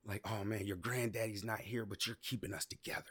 like, 0.05 0.23
oh 0.29 0.43
man, 0.43 0.67
your 0.67 0.77
granddaddy's 0.77 1.45
not 1.45 1.61
here, 1.61 1.87
but 1.87 2.05
you're 2.05 2.19
keeping 2.21 2.53
us 2.53 2.65
together. 2.65 3.05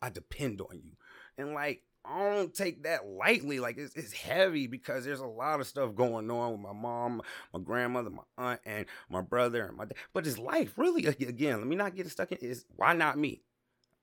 I 0.00 0.10
depend 0.10 0.60
on 0.60 0.80
you. 0.82 0.94
And 1.38 1.54
like, 1.54 1.84
I 2.04 2.34
don't 2.34 2.54
take 2.54 2.82
that 2.82 3.06
lightly. 3.06 3.60
Like 3.60 3.78
it's, 3.78 3.94
it's 3.94 4.12
heavy 4.12 4.66
because 4.66 5.04
there's 5.04 5.20
a 5.20 5.26
lot 5.26 5.60
of 5.60 5.66
stuff 5.66 5.94
going 5.94 6.30
on 6.30 6.52
with 6.52 6.60
my 6.60 6.72
mom, 6.72 7.22
my 7.52 7.60
grandmother, 7.60 8.10
my 8.10 8.22
aunt, 8.36 8.60
and 8.64 8.86
my 9.08 9.20
brother 9.20 9.66
and 9.66 9.76
my 9.76 9.84
dad. 9.84 9.96
But 10.12 10.26
it's 10.26 10.38
life, 10.38 10.72
really. 10.76 11.06
Again, 11.06 11.58
let 11.58 11.66
me 11.66 11.76
not 11.76 11.94
get 11.94 12.10
stuck 12.10 12.32
in. 12.32 12.38
Is 12.38 12.64
why 12.76 12.92
not 12.92 13.18
me, 13.18 13.42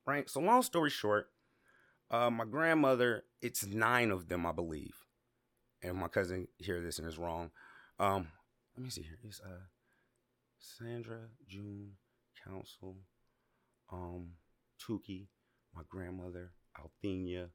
right? 0.06 0.28
So 0.28 0.40
long 0.40 0.62
story 0.62 0.90
short, 0.90 1.30
uh, 2.10 2.30
my 2.30 2.44
grandmother. 2.44 3.24
It's 3.42 3.66
nine 3.66 4.10
of 4.10 4.28
them, 4.28 4.46
I 4.46 4.52
believe, 4.52 4.94
and 5.82 5.96
my 5.96 6.08
cousin 6.08 6.48
hear 6.58 6.80
this 6.80 6.98
and 6.98 7.08
is 7.08 7.18
wrong. 7.18 7.50
Um, 7.98 8.28
let 8.76 8.84
me 8.84 8.90
see 8.90 9.02
here. 9.02 9.18
It's 9.24 9.40
uh, 9.40 9.64
Sandra, 10.58 11.20
June, 11.46 11.92
Council, 12.46 12.96
um, 13.92 14.32
Tuki, 14.78 15.26
my 15.74 15.82
grandmother, 15.88 16.52
Althenia. 16.78 17.48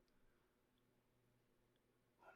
Who 2.19 2.27
am 2.27 2.35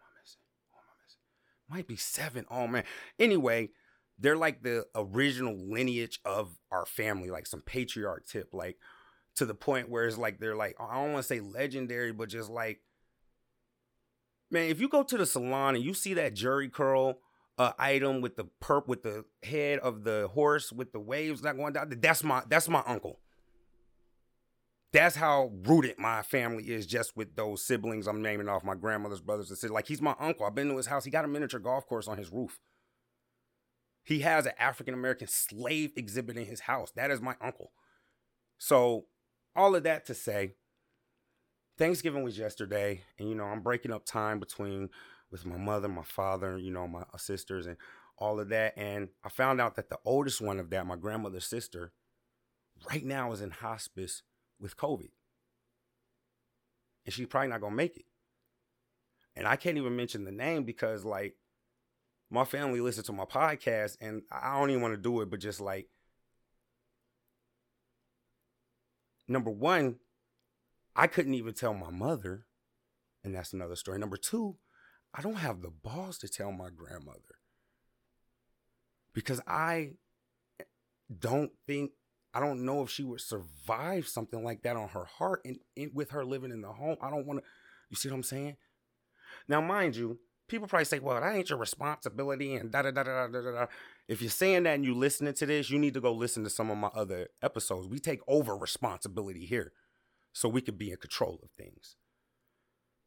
I 0.76 1.59
Might 1.70 1.88
be 1.88 1.96
seven. 1.96 2.46
Oh 2.50 2.68
man. 2.68 2.84
Anyway, 3.20 3.70
they're 4.18 4.38
like 4.38 4.64
the 4.64 4.86
original 4.96 5.56
lineage 5.56 6.20
of 6.26 6.58
our 6.72 6.86
family, 6.86 7.30
like 7.30 7.48
some 7.48 7.62
patriarch 7.62 8.28
tip, 8.28 8.54
like 8.54 8.78
to 9.36 9.46
the 9.46 9.54
point 9.54 9.90
where 9.90 10.06
it's 10.06 10.18
like 10.18 10.40
they're 10.40 10.56
like, 10.56 10.76
I 10.80 10.96
don't 10.96 11.14
want 11.14 11.24
to 11.24 11.28
say 11.28 11.40
legendary, 11.40 12.12
but 12.12 12.30
just 12.30 12.50
like, 12.50 12.82
man, 14.52 14.70
if 14.70 14.82
you 14.82 14.90
go 14.90 15.04
to 15.04 15.18
the 15.18 15.26
salon 15.26 15.76
and 15.76 15.84
you 15.84 15.94
see 15.94 16.14
that 16.16 16.36
Jheri 16.36 16.72
curl 16.72 17.20
uh, 17.58 17.72
item 17.78 18.22
with 18.22 18.36
the 18.36 18.46
perp 18.62 18.88
with 18.88 19.04
the 19.04 19.26
head 19.44 19.80
of 19.80 20.04
the 20.04 20.30
horse 20.34 20.72
with 20.72 20.92
the 20.92 21.00
waves 21.00 21.44
not 21.44 21.56
going 21.56 21.74
down, 21.74 21.94
that's 22.02 22.24
my 22.24 22.44
that's 22.50 22.68
my 22.68 22.84
uncle. 22.86 23.20
That's 24.92 25.16
how 25.16 25.52
rooted 25.66 26.00
my 26.00 26.24
family 26.24 26.64
is 26.64 26.88
just 26.88 27.16
with 27.16 27.36
those 27.36 27.64
siblings 27.64 28.08
I'm 28.08 28.24
naming 28.24 28.50
off 28.50 28.64
my 28.64 28.74
grandmother's 28.74 29.22
brothers 29.22 29.50
and 29.50 29.58
sisters. 29.58 29.72
Like 29.72 29.88
he's 29.88 30.02
my 30.02 30.16
uncle. 30.20 30.46
I've 30.46 30.56
been 30.56 30.70
to 30.70 30.78
his 30.78 30.88
house. 30.88 31.06
He 31.06 31.12
got 31.12 31.26
a 31.26 31.28
miniature 31.28 31.60
golf 31.60 31.86
course 31.86 32.08
on 32.08 32.18
his 32.18 32.32
roof. 32.32 32.60
He 34.04 34.22
has 34.22 34.48
an 34.48 34.54
African 34.58 34.96
American 34.96 35.28
slave 35.28 35.92
exhibit 35.96 36.38
in 36.38 36.46
his 36.46 36.62
house. 36.62 36.92
That 36.96 37.12
is 37.12 37.22
my 37.22 37.36
uncle. 37.40 37.72
So, 38.58 39.06
all 39.56 39.76
of 39.76 39.84
that 39.84 40.06
to 40.08 40.16
say, 40.16 40.54
Thanksgiving 41.78 42.24
was 42.24 42.38
yesterday, 42.38 43.04
and 43.20 43.30
you 43.30 43.36
know, 43.36 43.46
I'm 43.46 43.62
breaking 43.62 43.92
up 43.92 44.06
time 44.06 44.40
between 44.40 44.90
with 45.32 45.46
my 45.46 45.58
mother, 45.58 45.88
my 45.88 46.04
father, 46.04 46.58
you 46.58 46.72
know, 46.72 46.88
my 46.88 47.04
sisters, 47.18 47.68
and 47.68 47.78
all 48.18 48.40
of 48.40 48.50
that. 48.50 48.74
And 48.76 49.10
I 49.24 49.30
found 49.30 49.62
out 49.62 49.76
that 49.76 49.90
the 49.90 50.00
oldest 50.04 50.42
one 50.42 50.60
of 50.60 50.72
that, 50.72 50.88
my 50.88 50.96
grandmother's 50.96 51.46
sister, 51.46 51.92
right 52.90 53.06
now 53.06 53.32
is 53.32 53.42
in 53.42 53.52
hospice 53.52 54.24
with 54.60 54.78
COVID. 54.78 55.10
And 57.06 57.14
she's 57.14 57.28
probably 57.28 57.50
not 57.50 57.62
gonna 57.62 57.76
make 57.76 57.98
it. 57.98 58.06
And 59.36 59.48
I 59.48 59.56
can't 59.56 59.78
even 59.78 59.96
mention 59.96 60.26
the 60.26 60.32
name 60.32 60.64
because 60.64 61.06
like 61.06 61.36
my 62.30 62.46
family 62.46 62.82
listens 62.82 63.08
to 63.08 63.14
my 63.14 63.26
podcast 63.26 63.98
and 64.02 64.22
I 64.32 64.60
don't 64.60 64.70
even 64.70 64.82
want 64.82 64.94
to 64.94 65.02
do 65.02 65.22
it, 65.22 65.30
but 65.30 65.40
just 65.40 65.60
like 65.60 65.88
number 69.28 69.52
one, 69.52 69.98
I 70.96 71.08
couldn't 71.08 71.36
even 71.36 71.54
tell 71.54 71.74
my 71.74 71.92
mother, 71.92 72.46
and 73.24 73.34
that's 73.34 73.54
another 73.54 73.76
story. 73.76 74.00
Number 74.00 74.18
two, 74.18 74.58
I 75.14 75.22
don't 75.22 75.36
have 75.36 75.62
the 75.62 75.70
balls 75.70 76.18
to 76.20 76.28
tell 76.28 76.52
my 76.52 76.70
grandmother 76.70 77.40
because 79.14 79.40
I 79.48 79.94
don't 81.18 81.52
think 81.66 81.92
I 82.34 82.40
don't 82.40 82.66
know 82.66 82.84
if 82.84 82.90
she 82.90 83.04
would 83.04 83.22
survive 83.22 84.08
something 84.08 84.44
like 84.44 84.62
that 84.64 84.76
on 84.76 84.90
her 84.90 85.06
heart 85.06 85.42
and, 85.46 85.58
and 85.76 85.92
with 85.94 86.12
her 86.12 86.24
living 86.24 86.52
in 86.52 86.62
the 86.62 86.72
home. 86.72 86.98
I 87.02 87.10
don't 87.10 87.26
want 87.26 87.40
to. 87.40 87.46
You 87.90 87.96
see 87.96 88.10
what 88.10 88.16
I'm 88.16 88.24
saying? 88.24 88.58
Now, 89.48 89.62
mind 89.62 89.96
you, 89.96 90.20
people 90.48 90.68
probably 90.68 90.86
say, 90.86 91.00
well, 91.00 91.20
that 91.20 91.36
ain't 91.36 91.50
your 91.50 91.58
responsibility 91.58 92.56
and 92.56 92.72
da 92.72 92.84
da 92.84 92.92
da 92.92 93.04
da 93.04 93.28
da 93.28 93.42
da. 93.42 93.66
If 94.08 94.22
you're 94.22 94.30
saying 94.30 94.64
that 94.64 94.76
and 94.76 94.86
you're 94.86 94.96
listening 94.96 95.34
to 95.36 95.46
this, 95.46 95.70
you 95.70 95.80
need 95.80 95.94
to 95.94 96.02
go 96.02 96.12
listen 96.12 96.44
to 96.44 96.50
some 96.50 96.70
of 96.70 96.78
my 96.78 96.90
other 96.90 97.28
episodes. 97.42 97.88
We 97.88 98.00
take 98.00 98.22
over 98.28 98.56
responsibility 98.56 99.46
here 99.46 99.72
so 100.34 100.50
we 100.50 100.62
can 100.62 100.76
be 100.76 100.92
in 100.92 100.98
control 100.98 101.40
of 101.44 101.50
things. 101.58 101.96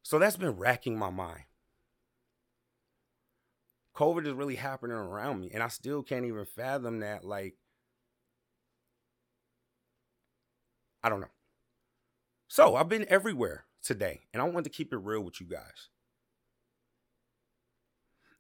So 0.03 0.19
that's 0.19 0.37
been 0.37 0.57
racking 0.57 0.99
my 0.99 1.11
mind. 1.11 1.45
COVID 3.95 4.27
is 4.27 4.33
really 4.33 4.57
happening 4.57 4.97
around 4.97 5.41
me, 5.41 5.51
and 5.53 5.63
I 5.63 5.69
still 5.69 6.03
can't 6.03 6.25
even 6.25 6.45
fathom 6.45 7.01
that. 7.01 7.25
Like, 7.25 7.57
I 11.03 11.09
don't 11.09 11.21
know. 11.21 11.31
So 12.49 12.77
I've 12.77 12.89
been 12.89 13.07
everywhere 13.09 13.65
today, 13.83 14.23
and 14.33 14.43
I 14.43 14.49
want 14.49 14.65
to 14.65 14.71
keep 14.71 14.93
it 14.93 14.99
real 14.99 15.23
with 15.23 15.41
you 15.41 15.47
guys. 15.47 15.89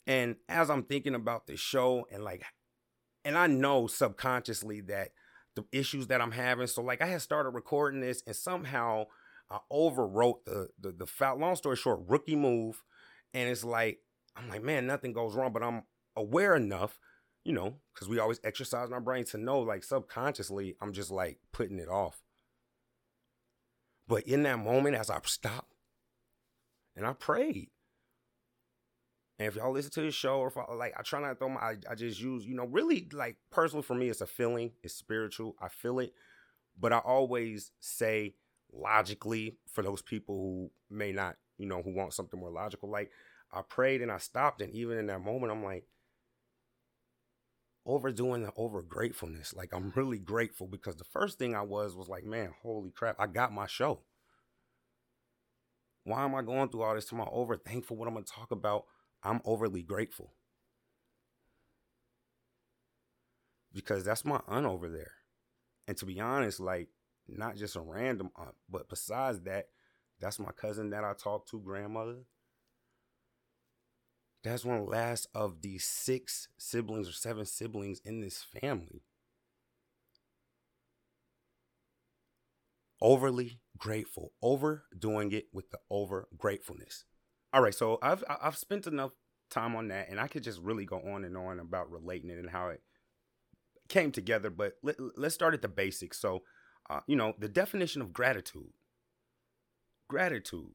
And 0.07 0.37
as 0.49 0.69
I'm 0.69 0.83
thinking 0.83 1.15
about 1.15 1.47
this 1.47 1.61
show 1.61 2.07
and 2.11 2.25
like, 2.25 2.45
and 3.25 3.39
I 3.39 3.47
know 3.47 3.87
subconsciously 3.87 4.81
that 4.83 5.11
the 5.55 5.65
issues 5.73 6.09
that 6.09 6.21
I'm 6.21 6.33
having. 6.33 6.67
So 6.67 6.83
like 6.83 7.03
I 7.03 7.07
had 7.07 7.23
started 7.23 7.51
recording 7.51 8.01
this 8.01 8.23
and 8.27 8.35
somehow 8.35 9.07
I 9.51 9.59
overwrote 9.71 10.45
the 10.45 10.69
the 10.81 10.93
the 10.93 11.07
foul. 11.07 11.39
Long 11.39 11.57
story 11.57 11.77
short, 11.77 12.01
rookie 12.09 12.37
move. 12.37 12.83
And 13.35 13.49
it's 13.49 13.65
like, 13.65 14.01
I'm 14.37 14.49
like, 14.49 14.63
man, 14.63 14.87
nothing 14.87 15.13
goes 15.13 15.35
wrong, 15.35 15.53
but 15.53 15.63
I'm 15.63 15.85
aware 16.17 16.55
enough, 16.55 16.99
you 17.45 17.53
know, 17.53 17.77
because 17.95 18.09
we 18.09 18.19
always 18.19 18.41
exercise 18.45 18.91
my 18.91 18.99
brain 18.99 19.25
to 19.27 19.39
know, 19.39 19.61
like 19.61 19.85
subconsciously, 19.85 20.77
I'm 20.81 20.93
just 20.93 21.11
like 21.11 21.39
putting 21.53 21.79
it 21.79 21.89
off. 21.89 22.23
But 24.09 24.25
in 24.25 24.43
that 24.45 24.59
moment, 24.59 24.97
as 24.97 25.11
I 25.11 25.19
stopped 25.25 25.73
and 26.97 27.07
I 27.07 27.13
prayed, 27.13 27.71
and 29.39 29.49
if 29.49 29.57
y'all 29.57 29.73
listen 29.73 29.91
to 29.93 30.03
the 30.03 30.11
show, 30.11 30.39
or 30.39 30.53
like 30.77 30.95
I 30.97 31.03
try 31.03 31.21
not 31.21 31.31
to 31.31 31.35
throw 31.35 31.49
my, 31.49 31.61
I, 31.61 31.77
I 31.91 31.95
just 31.95 32.21
use, 32.21 32.47
you 32.47 32.55
know, 32.55 32.67
really 32.67 33.09
like 33.13 33.37
personally 33.51 33.83
for 33.83 33.95
me, 33.95 34.09
it's 34.09 34.21
a 34.21 34.27
feeling, 34.27 34.73
it's 34.83 34.95
spiritual. 34.95 35.57
I 35.61 35.69
feel 35.69 35.99
it, 35.99 36.13
but 36.79 36.93
I 36.93 36.99
always 36.99 37.73
say 37.81 38.35
logically 38.73 39.57
for 39.67 39.83
those 39.83 40.03
people 40.03 40.37
who 40.37 40.97
may 40.97 41.13
not, 41.13 41.37
you 41.59 41.67
know, 41.67 41.83
who 41.83 41.95
want 41.95 42.13
something 42.13 42.39
more 42.39 42.51
logical. 42.51 42.91
Like 42.91 43.11
I 43.53 43.63
prayed 43.63 44.03
and 44.03 44.13
I 44.13 44.19
stopped, 44.19 44.63
and 44.63 44.73
even 44.75 44.99
in 44.99 45.07
that 45.07 45.25
moment, 45.25 45.51
I'm 45.53 45.65
like 45.65 45.87
overdoing 47.85 48.43
the 48.43 48.53
over 48.57 48.83
gratefulness. 48.83 49.55
Like 49.55 49.73
I'm 49.73 49.93
really 49.97 50.19
grateful 50.19 50.67
because 50.67 50.97
the 50.97 51.05
first 51.05 51.39
thing 51.39 51.55
I 51.55 51.63
was 51.63 51.95
was 51.95 52.09
like, 52.09 52.25
man, 52.25 52.53
holy 52.63 52.91
crap, 52.91 53.17
I 53.19 53.27
got 53.27 53.53
my 53.53 53.67
show. 53.67 54.01
Why 56.05 56.25
am 56.25 56.35
I 56.35 56.43
going 56.43 56.69
through 56.69 56.83
all 56.83 56.95
this? 56.95 57.13
Am 57.13 57.21
I 57.21 57.27
over 57.31 57.57
thankful? 57.57 57.97
What 57.97 58.09
I'm 58.09 58.15
gonna 58.15 58.27
talk 58.27 58.51
about? 58.51 58.85
I'm 59.23 59.41
overly 59.45 59.83
grateful. 59.83 60.33
Because 63.73 64.05
that's 64.05 64.25
my 64.25 64.41
aunt 64.49 64.67
over 64.67 64.89
there. 64.89 65.13
And 65.89 65.97
to 65.99 66.07
be 66.07 66.21
honest, 66.21 66.61
like, 66.61 66.89
not 67.29 67.57
just 67.57 67.77
a 67.77 67.81
random 67.81 68.31
aunt, 68.37 68.55
but 68.69 68.89
besides 68.89 69.41
that, 69.43 69.69
that's 70.21 70.39
my 70.39 70.53
cousin 70.53 70.91
that 70.91 71.05
I 71.05 71.15
talked 71.15 71.51
to, 71.51 71.61
grandmother. 71.61 72.25
That's 74.43 74.65
one 74.65 74.87
last 74.87 75.29
of 75.35 75.63
the 75.63 75.79
six 75.79 76.49
siblings 76.59 77.09
or 77.09 77.13
seven 77.13 77.45
siblings 77.47 78.01
in 78.05 78.21
this 78.21 78.43
family. 78.43 79.03
Overly 83.01 83.61
grateful, 83.79 84.33
overdoing 84.43 85.33
it 85.33 85.47
with 85.53 85.71
the 85.71 85.79
over 85.91 86.29
gratefulness. 86.37 87.05
All 87.53 87.63
right, 87.63 87.75
so 87.75 87.99
I've 88.03 88.25
I've 88.29 88.57
spent 88.57 88.87
enough 88.87 89.13
time 89.51 89.77
on 89.77 89.89
that, 89.89 90.09
and 90.09 90.19
I 90.19 90.27
could 90.27 90.43
just 90.43 90.61
really 90.61 90.85
go 90.85 91.01
on 91.01 91.25
and 91.25 91.37
on 91.37 91.61
about 91.61 91.91
relating 91.91 92.31
it 92.31 92.39
and 92.39 92.51
how 92.51 92.69
it 92.69 92.81
came 93.89 94.11
together. 94.11 94.51
But 94.51 94.75
let, 94.83 94.97
us 95.01 95.35
start 95.35 95.55
at 95.55 95.63
the 95.63 95.69
basics. 95.69 96.19
So, 96.19 96.43
uh, 96.89 97.01
you 97.07 97.17
know, 97.17 97.35
the 97.39 97.49
definition 97.49 98.03
of 98.03 98.13
gratitude. 98.13 98.73
Gratitude, 100.09 100.75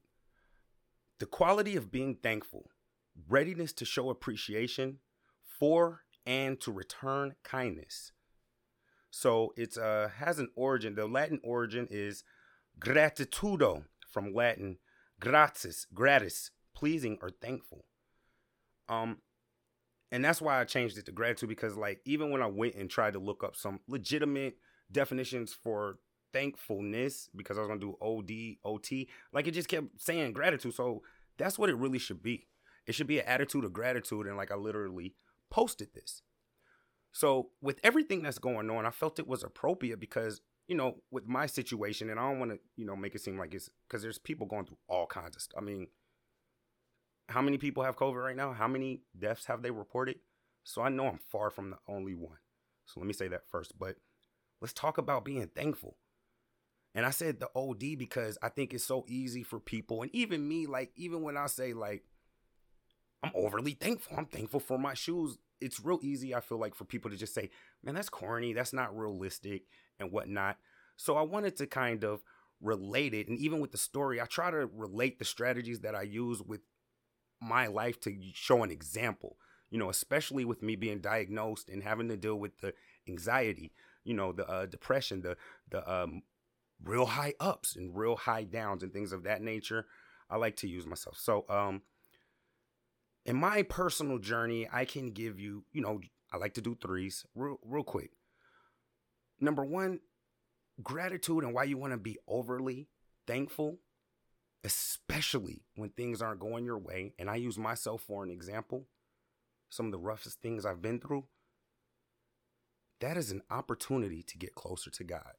the 1.20 1.28
quality 1.28 1.76
of 1.76 1.92
being 1.92 2.16
thankful, 2.16 2.72
readiness 3.28 3.74
to 3.74 3.86
show 3.86 4.10
appreciation 4.10 5.00
for 5.60 6.02
and 6.26 6.60
to 6.62 6.72
return 6.72 7.36
kindness. 7.44 8.12
So 9.10 9.54
it's 9.56 9.78
uh 9.78 10.10
has 10.18 10.40
an 10.40 10.50
origin. 10.56 10.96
The 10.96 11.08
Latin 11.08 11.40
origin 11.44 11.88
is 11.90 12.24
gratitudo 12.80 13.86
from 14.12 14.34
Latin 14.34 14.78
gratis, 15.20 15.86
gratis, 15.94 16.52
pleasing 16.76 17.18
or 17.22 17.30
thankful. 17.30 17.86
Um, 18.90 19.18
and 20.12 20.24
that's 20.24 20.42
why 20.42 20.60
I 20.60 20.64
changed 20.64 20.98
it 20.98 21.06
to 21.08 21.12
gratitude 21.12 21.50
because, 21.50 21.76
like, 21.76 22.02
even 22.06 22.32
when 22.32 22.42
I 22.42 22.48
went 22.48 22.76
and 22.76 22.90
tried 22.90 23.14
to 23.14 23.20
look 23.20 23.44
up 23.44 23.56
some 23.56 23.82
legitimate 23.88 24.58
definitions 24.92 25.54
for 25.54 26.00
thankfulness, 26.32 27.30
because 27.36 27.58
I 27.58 27.62
was 27.62 27.68
gonna 27.68 27.80
do 27.80 27.98
OD, 28.02 28.58
OT, 28.64 29.10
like 29.34 29.48
it 29.48 29.52
just 29.52 29.68
kept 29.68 30.02
saying 30.02 30.34
gratitude. 30.34 30.74
So 30.74 31.02
that's 31.38 31.60
what 31.60 31.70
it 31.70 31.76
really 31.76 32.00
should 32.00 32.24
be. 32.24 32.48
It 32.88 32.96
should 32.96 33.08
be 33.08 33.20
an 33.20 33.27
attitude 33.27 33.65
of 33.65 33.74
gratitude. 33.74 34.27
And 34.27 34.38
like, 34.38 34.51
I 34.51 34.56
literally 34.56 35.15
posted 35.51 35.89
this. 35.94 36.22
So 37.12 37.50
with 37.62 37.79
everything 37.84 38.22
that's 38.22 38.39
going 38.39 38.70
on, 38.70 38.86
I 38.86 38.91
felt 38.91 39.20
it 39.20 39.27
was 39.27 39.44
appropriate 39.44 40.00
because 40.00 40.41
you 40.67 40.75
know, 40.75 40.96
with 41.12 41.27
my 41.27 41.46
situation, 41.46 42.10
and 42.10 42.20
I 42.20 42.29
don't 42.29 42.39
want 42.39 42.51
to, 42.51 42.60
you 42.75 42.86
know, 42.86 42.96
make 42.96 43.15
it 43.15 43.22
seem 43.22 43.38
like 43.38 43.53
it's 43.53 43.70
because 43.88 44.01
there's 44.01 44.17
people 44.17 44.46
going 44.48 44.65
through 44.65 44.77
all 44.89 45.08
kinds 45.08 45.36
of 45.36 45.41
stuff. 45.41 45.62
I 45.62 45.63
mean, 45.63 45.88
how 47.29 47.41
many 47.41 47.58
people 47.58 47.84
have 47.84 47.96
COVID 47.96 48.22
right 48.22 48.36
now? 48.36 48.53
How 48.53 48.67
many 48.67 49.01
deaths 49.17 49.46
have 49.46 49.62
they 49.62 49.72
reported? 49.72 50.17
So 50.63 50.82
I 50.82 50.89
know 50.89 51.08
I'm 51.08 51.20
far 51.32 51.50
from 51.50 51.70
the 51.70 51.77
only 51.88 52.15
one. 52.15 52.38
So 52.86 53.00
let 53.00 53.08
me 53.08 53.13
say 53.13 53.29
that 53.29 53.48
first. 53.50 53.79
But 53.79 53.96
let's 54.62 54.74
talk 54.74 54.98
about 54.98 55.24
being 55.24 55.48
thankful. 55.48 55.98
And 56.94 57.06
I 57.06 57.12
said 57.12 57.39
the 57.39 57.50
OD 57.56 57.98
because 57.98 58.38
I 58.41 58.50
think 58.50 58.74
it's 58.74 58.84
so 58.84 59.06
easy 59.08 59.44
for 59.44 59.60
people, 59.60 60.01
and 60.01 60.13
even 60.13 60.48
me, 60.48 60.65
like, 60.65 60.91
even 60.96 61.22
when 61.22 61.38
I 61.38 61.46
say, 61.46 61.74
like, 61.74 62.03
I'm 63.24 63.32
overly 63.36 63.72
thankful, 63.72 64.18
I'm 64.18 64.26
thankful 64.26 64.60
for 64.60 64.78
my 64.78 64.94
shoes. 64.94 65.38
It's 65.60 65.80
real 65.80 66.00
easy, 66.04 66.36
I 66.36 66.40
feel 66.40 66.60
like, 66.60 66.76
for 66.76 66.86
people 66.86 67.10
to 67.10 67.18
just 67.18 67.34
say, 67.34 67.50
man, 67.84 67.96
that's 67.96 68.10
corny, 68.10 68.54
that's 68.54 68.74
not 68.74 68.96
realistic, 68.96 69.64
and 70.00 70.12
whatnot. 70.12 70.58
So 70.98 71.18
I 71.18 71.24
wanted 71.24 71.56
to 71.58 71.68
kind 71.68 72.04
of 72.04 72.22
relate 72.62 73.14
it. 73.14 73.28
And 73.28 73.38
even 73.40 73.60
with 73.60 73.72
the 73.72 73.78
story, 73.78 74.22
I 74.22 74.26
try 74.26 74.52
to 74.52 74.68
relate 74.68 75.18
the 75.18 75.26
strategies 75.26 75.80
that 75.80 75.96
I 75.96 76.04
use 76.04 76.42
with 76.42 76.62
my 77.42 77.68
life 77.68 78.00
to 78.02 78.16
show 78.34 78.64
an 78.64 78.72
example, 78.72 79.38
you 79.70 79.78
know, 79.78 79.90
especially 79.90 80.46
with 80.46 80.62
me 80.62 80.76
being 80.76 81.00
diagnosed 81.00 81.70
and 81.70 81.84
having 81.84 82.10
to 82.10 82.18
deal 82.18 82.36
with 82.36 82.58
the 82.60 82.74
anxiety, 83.08 83.72
you 84.04 84.14
know, 84.14 84.32
the 84.32 84.48
uh, 84.48 84.66
depression, 84.66 85.22
the 85.22 85.38
the 85.70 85.92
um, 85.92 86.24
real 86.84 87.06
high 87.06 87.34
ups 87.40 87.76
and 87.76 87.96
real 87.96 88.16
high 88.16 88.44
downs 88.44 88.84
and 88.84 88.94
things 88.94 89.12
of 89.12 89.24
that 89.24 89.42
nature. 89.42 89.86
I 90.30 90.38
like 90.38 90.56
to 90.58 90.68
use 90.68 90.86
myself. 90.86 91.18
So, 91.20 91.46
um, 91.50 91.82
in 93.27 93.36
my 93.36 93.62
personal 93.62 94.17
journey, 94.17 94.67
I 94.72 94.86
can 94.86 95.12
give 95.12 95.38
you, 95.38 95.65
you 95.74 95.81
know, 95.81 96.00
I 96.31 96.38
like 96.38 96.53
to 96.55 96.62
do 96.62 96.75
threes 96.81 97.25
real, 97.36 97.60
real 97.63 97.84
quick. 97.84 98.12
Number 99.39 99.65
one, 99.65 100.00
gratitude 100.81 101.43
and 101.43 101.53
why 101.53 101.65
you 101.65 101.77
want 101.77 101.91
to 101.91 101.98
be 101.98 102.17
overly 102.25 102.88
thankful, 103.27 103.79
especially 104.63 105.65
when 105.75 105.89
things 105.89 106.22
aren't 106.22 106.39
going 106.39 106.65
your 106.65 106.77
way. 106.77 107.13
And 107.19 107.29
I 107.29 107.36
use 107.36 107.60
myself 107.60 108.01
for 108.01 108.24
an 108.24 108.31
example. 108.31 108.86
Some 109.69 109.88
of 109.88 109.91
the 109.91 110.00
roughest 110.00 110.41
things 110.41 110.65
I've 110.65 110.81
been 110.81 111.00
through. 111.00 111.25
That 113.01 113.17
is 113.17 113.29
an 113.29 113.41
opportunity 113.51 114.24
to 114.24 114.38
get 114.38 114.55
closer 114.55 114.89
to 114.89 115.03
God. 115.03 115.34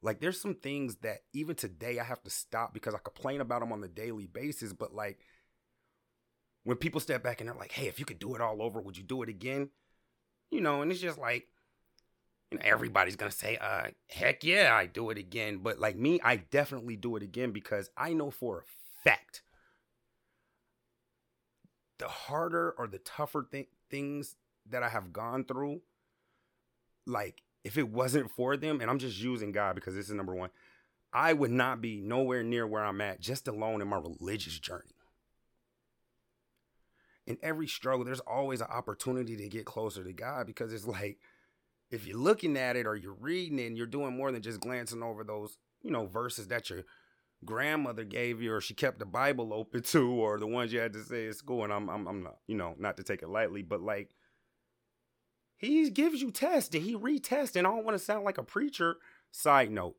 Like 0.00 0.20
there's 0.20 0.40
some 0.40 0.54
things 0.54 0.96
that 1.02 1.22
even 1.32 1.56
today 1.56 1.98
I 1.98 2.04
have 2.04 2.22
to 2.22 2.30
stop 2.30 2.72
because 2.72 2.94
I 2.94 2.98
complain 2.98 3.40
about 3.40 3.60
them 3.60 3.72
on 3.72 3.82
a 3.82 3.88
daily 3.88 4.26
basis, 4.26 4.72
but 4.72 4.94
like 4.94 5.18
when 6.64 6.76
people 6.76 7.00
step 7.00 7.22
back 7.22 7.40
and 7.40 7.48
they're 7.48 7.56
like, 7.56 7.72
"Hey, 7.72 7.88
if 7.88 7.98
you 7.98 8.04
could 8.04 8.18
do 8.18 8.34
it 8.34 8.40
all 8.40 8.62
over, 8.62 8.80
would 8.80 8.96
you 8.96 9.02
do 9.02 9.22
it 9.22 9.28
again?" 9.28 9.70
You 10.50 10.60
know, 10.60 10.82
and 10.82 10.90
it's 10.90 11.00
just 11.00 11.18
like 11.18 11.48
you 12.50 12.58
know, 12.58 12.64
everybody's 12.64 13.16
gonna 13.16 13.30
say, 13.30 13.56
uh, 13.56 13.88
heck 14.10 14.44
yeah, 14.44 14.74
I 14.74 14.86
do 14.86 15.10
it 15.10 15.18
again. 15.18 15.58
But 15.58 15.78
like 15.78 15.96
me, 15.96 16.20
I 16.22 16.36
definitely 16.36 16.96
do 16.96 17.16
it 17.16 17.22
again 17.22 17.52
because 17.52 17.90
I 17.96 18.12
know 18.12 18.30
for 18.30 18.58
a 18.58 18.62
fact 19.02 19.42
the 21.98 22.08
harder 22.08 22.74
or 22.76 22.88
the 22.88 22.98
tougher 22.98 23.46
th- 23.50 23.68
things 23.88 24.34
that 24.68 24.82
I 24.82 24.88
have 24.88 25.12
gone 25.12 25.44
through, 25.44 25.82
like 27.06 27.42
if 27.64 27.78
it 27.78 27.88
wasn't 27.88 28.30
for 28.30 28.56
them, 28.56 28.80
and 28.80 28.90
I'm 28.90 28.98
just 28.98 29.20
using 29.20 29.52
God 29.52 29.76
because 29.76 29.94
this 29.94 30.08
is 30.08 30.14
number 30.14 30.34
one, 30.34 30.50
I 31.12 31.32
would 31.32 31.52
not 31.52 31.80
be 31.80 32.00
nowhere 32.00 32.42
near 32.42 32.66
where 32.66 32.84
I'm 32.84 33.00
at 33.00 33.20
just 33.20 33.46
alone 33.46 33.80
in 33.80 33.88
my 33.88 33.98
religious 33.98 34.58
journey. 34.58 34.96
In 37.26 37.38
every 37.42 37.68
struggle, 37.68 38.04
there's 38.04 38.20
always 38.20 38.60
an 38.60 38.66
opportunity 38.68 39.36
to 39.36 39.48
get 39.48 39.64
closer 39.64 40.02
to 40.02 40.12
God 40.12 40.46
because 40.46 40.72
it's 40.72 40.86
like 40.86 41.18
if 41.90 42.06
you're 42.06 42.18
looking 42.18 42.56
at 42.56 42.74
it 42.74 42.86
or 42.86 42.96
you're 42.96 43.12
reading 43.12 43.58
it 43.58 43.66
and 43.66 43.76
you're 43.76 43.86
doing 43.86 44.16
more 44.16 44.32
than 44.32 44.42
just 44.42 44.60
glancing 44.60 45.02
over 45.02 45.22
those, 45.22 45.58
you 45.82 45.90
know, 45.90 46.06
verses 46.06 46.48
that 46.48 46.70
your 46.70 46.82
grandmother 47.44 48.04
gave 48.04 48.40
you 48.40 48.54
or 48.54 48.60
she 48.60 48.74
kept 48.74 48.98
the 48.98 49.06
Bible 49.06 49.52
open 49.52 49.82
to 49.84 50.10
or 50.10 50.38
the 50.38 50.46
ones 50.46 50.72
you 50.72 50.80
had 50.80 50.94
to 50.94 51.04
say 51.04 51.28
at 51.28 51.36
school. 51.36 51.64
And 51.64 51.72
I'm 51.72 51.88
I'm 51.88 52.08
I'm 52.08 52.22
not, 52.24 52.38
you 52.46 52.56
know, 52.56 52.74
not 52.78 52.96
to 52.96 53.02
take 53.02 53.22
it 53.22 53.28
lightly, 53.28 53.62
but 53.62 53.80
like 53.80 54.10
he 55.58 55.88
gives 55.90 56.20
you 56.20 56.32
tests 56.32 56.74
and 56.74 56.82
he 56.82 56.96
retests. 56.96 57.54
And 57.54 57.66
I 57.66 57.70
don't 57.70 57.84
want 57.84 57.96
to 57.96 58.04
sound 58.04 58.24
like 58.24 58.38
a 58.38 58.42
preacher. 58.42 58.96
Side 59.30 59.70
note, 59.70 59.96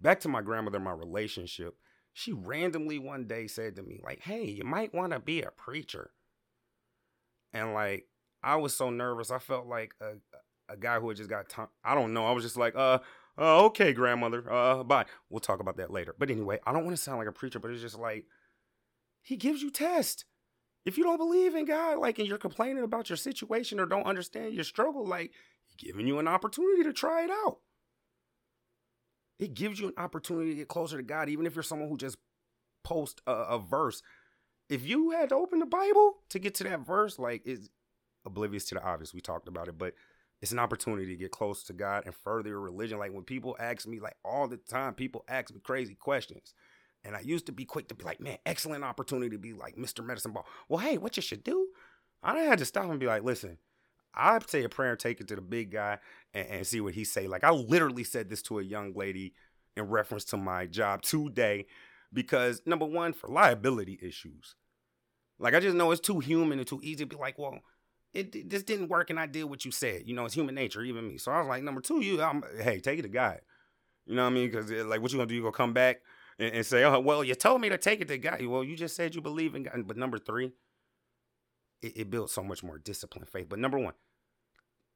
back 0.00 0.20
to 0.20 0.28
my 0.28 0.42
grandmother, 0.42 0.78
my 0.78 0.92
relationship. 0.92 1.74
She 2.12 2.32
randomly 2.32 2.98
one 2.98 3.26
day 3.26 3.46
said 3.46 3.76
to 3.76 3.82
me, 3.82 4.00
like, 4.02 4.20
hey, 4.20 4.44
you 4.44 4.64
might 4.64 4.94
want 4.94 5.12
to 5.12 5.18
be 5.18 5.42
a 5.42 5.50
preacher. 5.50 6.10
And 7.52 7.74
like, 7.74 8.06
I 8.42 8.56
was 8.56 8.74
so 8.74 8.90
nervous. 8.90 9.30
I 9.30 9.38
felt 9.38 9.66
like 9.66 9.94
a, 10.00 10.14
a 10.72 10.76
guy 10.76 10.98
who 10.98 11.08
had 11.08 11.18
just 11.18 11.30
got, 11.30 11.48
time. 11.48 11.68
I 11.84 11.94
don't 11.94 12.14
know. 12.14 12.26
I 12.26 12.32
was 12.32 12.44
just 12.44 12.56
like, 12.56 12.74
uh, 12.76 12.98
uh, 13.38 13.64
okay, 13.64 13.92
grandmother, 13.92 14.50
uh, 14.50 14.82
bye. 14.82 15.06
We'll 15.28 15.40
talk 15.40 15.60
about 15.60 15.76
that 15.78 15.90
later. 15.90 16.14
But 16.18 16.30
anyway, 16.30 16.58
I 16.66 16.72
don't 16.72 16.84
want 16.84 16.96
to 16.96 17.02
sound 17.02 17.18
like 17.18 17.28
a 17.28 17.32
preacher, 17.32 17.58
but 17.58 17.70
it's 17.70 17.80
just 17.80 17.98
like, 17.98 18.26
he 19.22 19.36
gives 19.36 19.62
you 19.62 19.70
tests 19.70 20.24
if 20.84 20.96
you 20.96 21.04
don't 21.04 21.18
believe 21.18 21.54
in 21.54 21.66
God, 21.66 21.98
like, 21.98 22.18
and 22.18 22.26
you're 22.26 22.38
complaining 22.38 22.82
about 22.82 23.10
your 23.10 23.16
situation 23.16 23.78
or 23.78 23.86
don't 23.86 24.06
understand 24.06 24.54
your 24.54 24.64
struggle, 24.64 25.06
like, 25.06 25.32
He's 25.66 25.76
giving 25.76 26.06
you 26.06 26.18
an 26.18 26.28
opportunity 26.28 26.82
to 26.84 26.92
try 26.92 27.24
it 27.24 27.30
out. 27.30 27.58
It 29.38 29.54
gives 29.54 29.78
you 29.78 29.88
an 29.88 29.94
opportunity 29.96 30.50
to 30.50 30.56
get 30.56 30.68
closer 30.68 30.96
to 30.96 31.02
God, 31.02 31.28
even 31.28 31.46
if 31.46 31.54
you're 31.54 31.62
someone 31.62 31.88
who 31.88 31.96
just 31.96 32.16
post 32.82 33.20
a, 33.26 33.32
a 33.32 33.58
verse. 33.58 34.02
If 34.70 34.86
you 34.86 35.10
had 35.10 35.28
to 35.30 35.34
open 35.34 35.58
the 35.58 35.66
Bible 35.66 36.18
to 36.30 36.38
get 36.38 36.54
to 36.56 36.64
that 36.64 36.86
verse, 36.86 37.18
like, 37.18 37.42
it's 37.44 37.68
oblivious 38.24 38.64
to 38.66 38.76
the 38.76 38.82
obvious. 38.82 39.12
We 39.12 39.20
talked 39.20 39.48
about 39.48 39.68
it, 39.68 39.76
but 39.76 39.94
it's 40.40 40.52
an 40.52 40.58
opportunity 40.58 41.06
to 41.06 41.16
get 41.16 41.30
close 41.30 41.62
to 41.64 41.72
God 41.72 42.04
and 42.06 42.14
further 42.14 42.50
your 42.50 42.60
religion. 42.60 42.98
Like 42.98 43.12
when 43.12 43.24
people 43.24 43.56
ask 43.60 43.86
me, 43.86 44.00
like 44.00 44.16
all 44.24 44.48
the 44.48 44.56
time, 44.56 44.94
people 44.94 45.24
ask 45.28 45.52
me 45.52 45.60
crazy 45.62 45.94
questions. 45.94 46.54
And 47.04 47.16
I 47.16 47.20
used 47.20 47.46
to 47.46 47.52
be 47.52 47.64
quick 47.64 47.88
to 47.88 47.94
be 47.94 48.04
like, 48.04 48.20
man, 48.20 48.38
excellent 48.46 48.84
opportunity 48.84 49.30
to 49.30 49.38
be 49.38 49.52
like 49.52 49.76
Mr. 49.76 50.04
Medicine 50.04 50.32
Ball. 50.32 50.46
Well, 50.68 50.80
hey, 50.80 50.98
what 50.98 51.16
you 51.16 51.22
should 51.22 51.44
do? 51.44 51.68
I 52.22 52.34
don't 52.34 52.46
had 52.46 52.58
to 52.58 52.64
stop 52.64 52.90
and 52.90 53.00
be 53.00 53.06
like, 53.06 53.22
listen, 53.22 53.58
I 54.14 54.38
say 54.46 54.64
a 54.64 54.68
prayer 54.68 54.90
and 54.90 55.00
take 55.00 55.20
it 55.20 55.28
to 55.28 55.36
the 55.36 55.42
big 55.42 55.70
guy 55.70 55.98
and, 56.34 56.48
and, 56.48 56.66
see 56.66 56.80
what 56.80 56.94
he 56.94 57.04
say. 57.04 57.26
Like 57.26 57.44
I 57.44 57.50
literally 57.50 58.04
said 58.04 58.28
this 58.28 58.42
to 58.42 58.58
a 58.58 58.62
young 58.62 58.92
lady 58.94 59.34
in 59.76 59.84
reference 59.84 60.24
to 60.26 60.36
my 60.36 60.66
job 60.66 61.02
today 61.02 61.66
because 62.12 62.62
number 62.66 62.86
one, 62.86 63.12
for 63.12 63.28
liability 63.28 63.98
issues. 64.02 64.54
Like 65.38 65.54
I 65.54 65.60
just 65.60 65.76
know 65.76 65.90
it's 65.90 66.00
too 66.00 66.20
human 66.20 66.58
and 66.58 66.68
too 66.68 66.80
easy 66.82 66.96
to 66.96 67.06
be 67.06 67.16
like, 67.16 67.38
well, 67.38 67.60
it, 68.12 68.50
this 68.50 68.62
didn't 68.62 68.88
work 68.88 69.10
and 69.10 69.18
I 69.18 69.26
did 69.26 69.44
what 69.44 69.64
you 69.64 69.70
said. 69.70 70.02
You 70.04 70.14
know, 70.14 70.24
it's 70.24 70.34
human 70.34 70.54
nature, 70.54 70.82
even 70.82 71.08
me. 71.08 71.18
So 71.18 71.32
I 71.32 71.38
was 71.38 71.48
like, 71.48 71.62
number 71.62 71.80
two, 71.80 72.00
you, 72.00 72.20
I'm, 72.20 72.42
hey, 72.60 72.80
take 72.80 72.98
it 72.98 73.02
to 73.02 73.08
God. 73.08 73.40
You 74.06 74.16
know 74.16 74.24
what 74.24 74.30
I 74.30 74.34
mean? 74.34 74.50
Because 74.50 74.70
like, 74.70 75.00
what 75.00 75.12
you 75.12 75.18
gonna 75.18 75.28
do? 75.28 75.34
You 75.34 75.42
gonna 75.42 75.52
come 75.52 75.72
back 75.72 76.00
and, 76.38 76.54
and, 76.54 76.66
say, 76.66 76.84
oh, 76.84 76.98
well, 77.00 77.22
you 77.22 77.34
told 77.34 77.60
me 77.60 77.68
to 77.68 77.78
take 77.78 78.00
it 78.00 78.08
to 78.08 78.18
God. 78.18 78.44
Well, 78.44 78.64
you 78.64 78.76
just 78.76 78.96
said 78.96 79.14
you 79.14 79.20
believe 79.20 79.54
in 79.54 79.62
God. 79.64 79.86
But 79.86 79.96
number 79.96 80.18
three, 80.18 80.52
it, 81.80 81.96
it 81.96 82.10
builds 82.10 82.32
so 82.32 82.42
much 82.42 82.62
more 82.62 82.78
discipline, 82.78 83.24
faith. 83.24 83.48
But 83.48 83.60
number 83.60 83.78
one, 83.78 83.94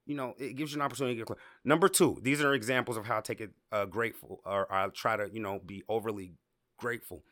you 0.07 0.17
know, 0.17 0.35
it 0.39 0.57
gives 0.57 0.73
you 0.73 0.79
an 0.79 0.83
opportunity 0.83 1.15
to 1.15 1.21
get 1.21 1.27
clear. 1.27 1.39
Number 1.65 1.89
two, 1.89 2.19
these 2.23 2.43
are 2.43 2.55
examples 2.55 2.97
of 2.97 3.07
how 3.07 3.19
I 3.19 3.21
take 3.21 3.41
it 3.41 3.51
uh, 3.73 3.87
grateful 3.87 4.41
or 4.45 4.71
I 4.73 4.89
try 4.89 5.17
to, 5.17 5.31
you 5.33 5.41
know, 5.41 5.61
be 5.65 5.83
overly 5.89 6.35
grateful. 6.77 7.23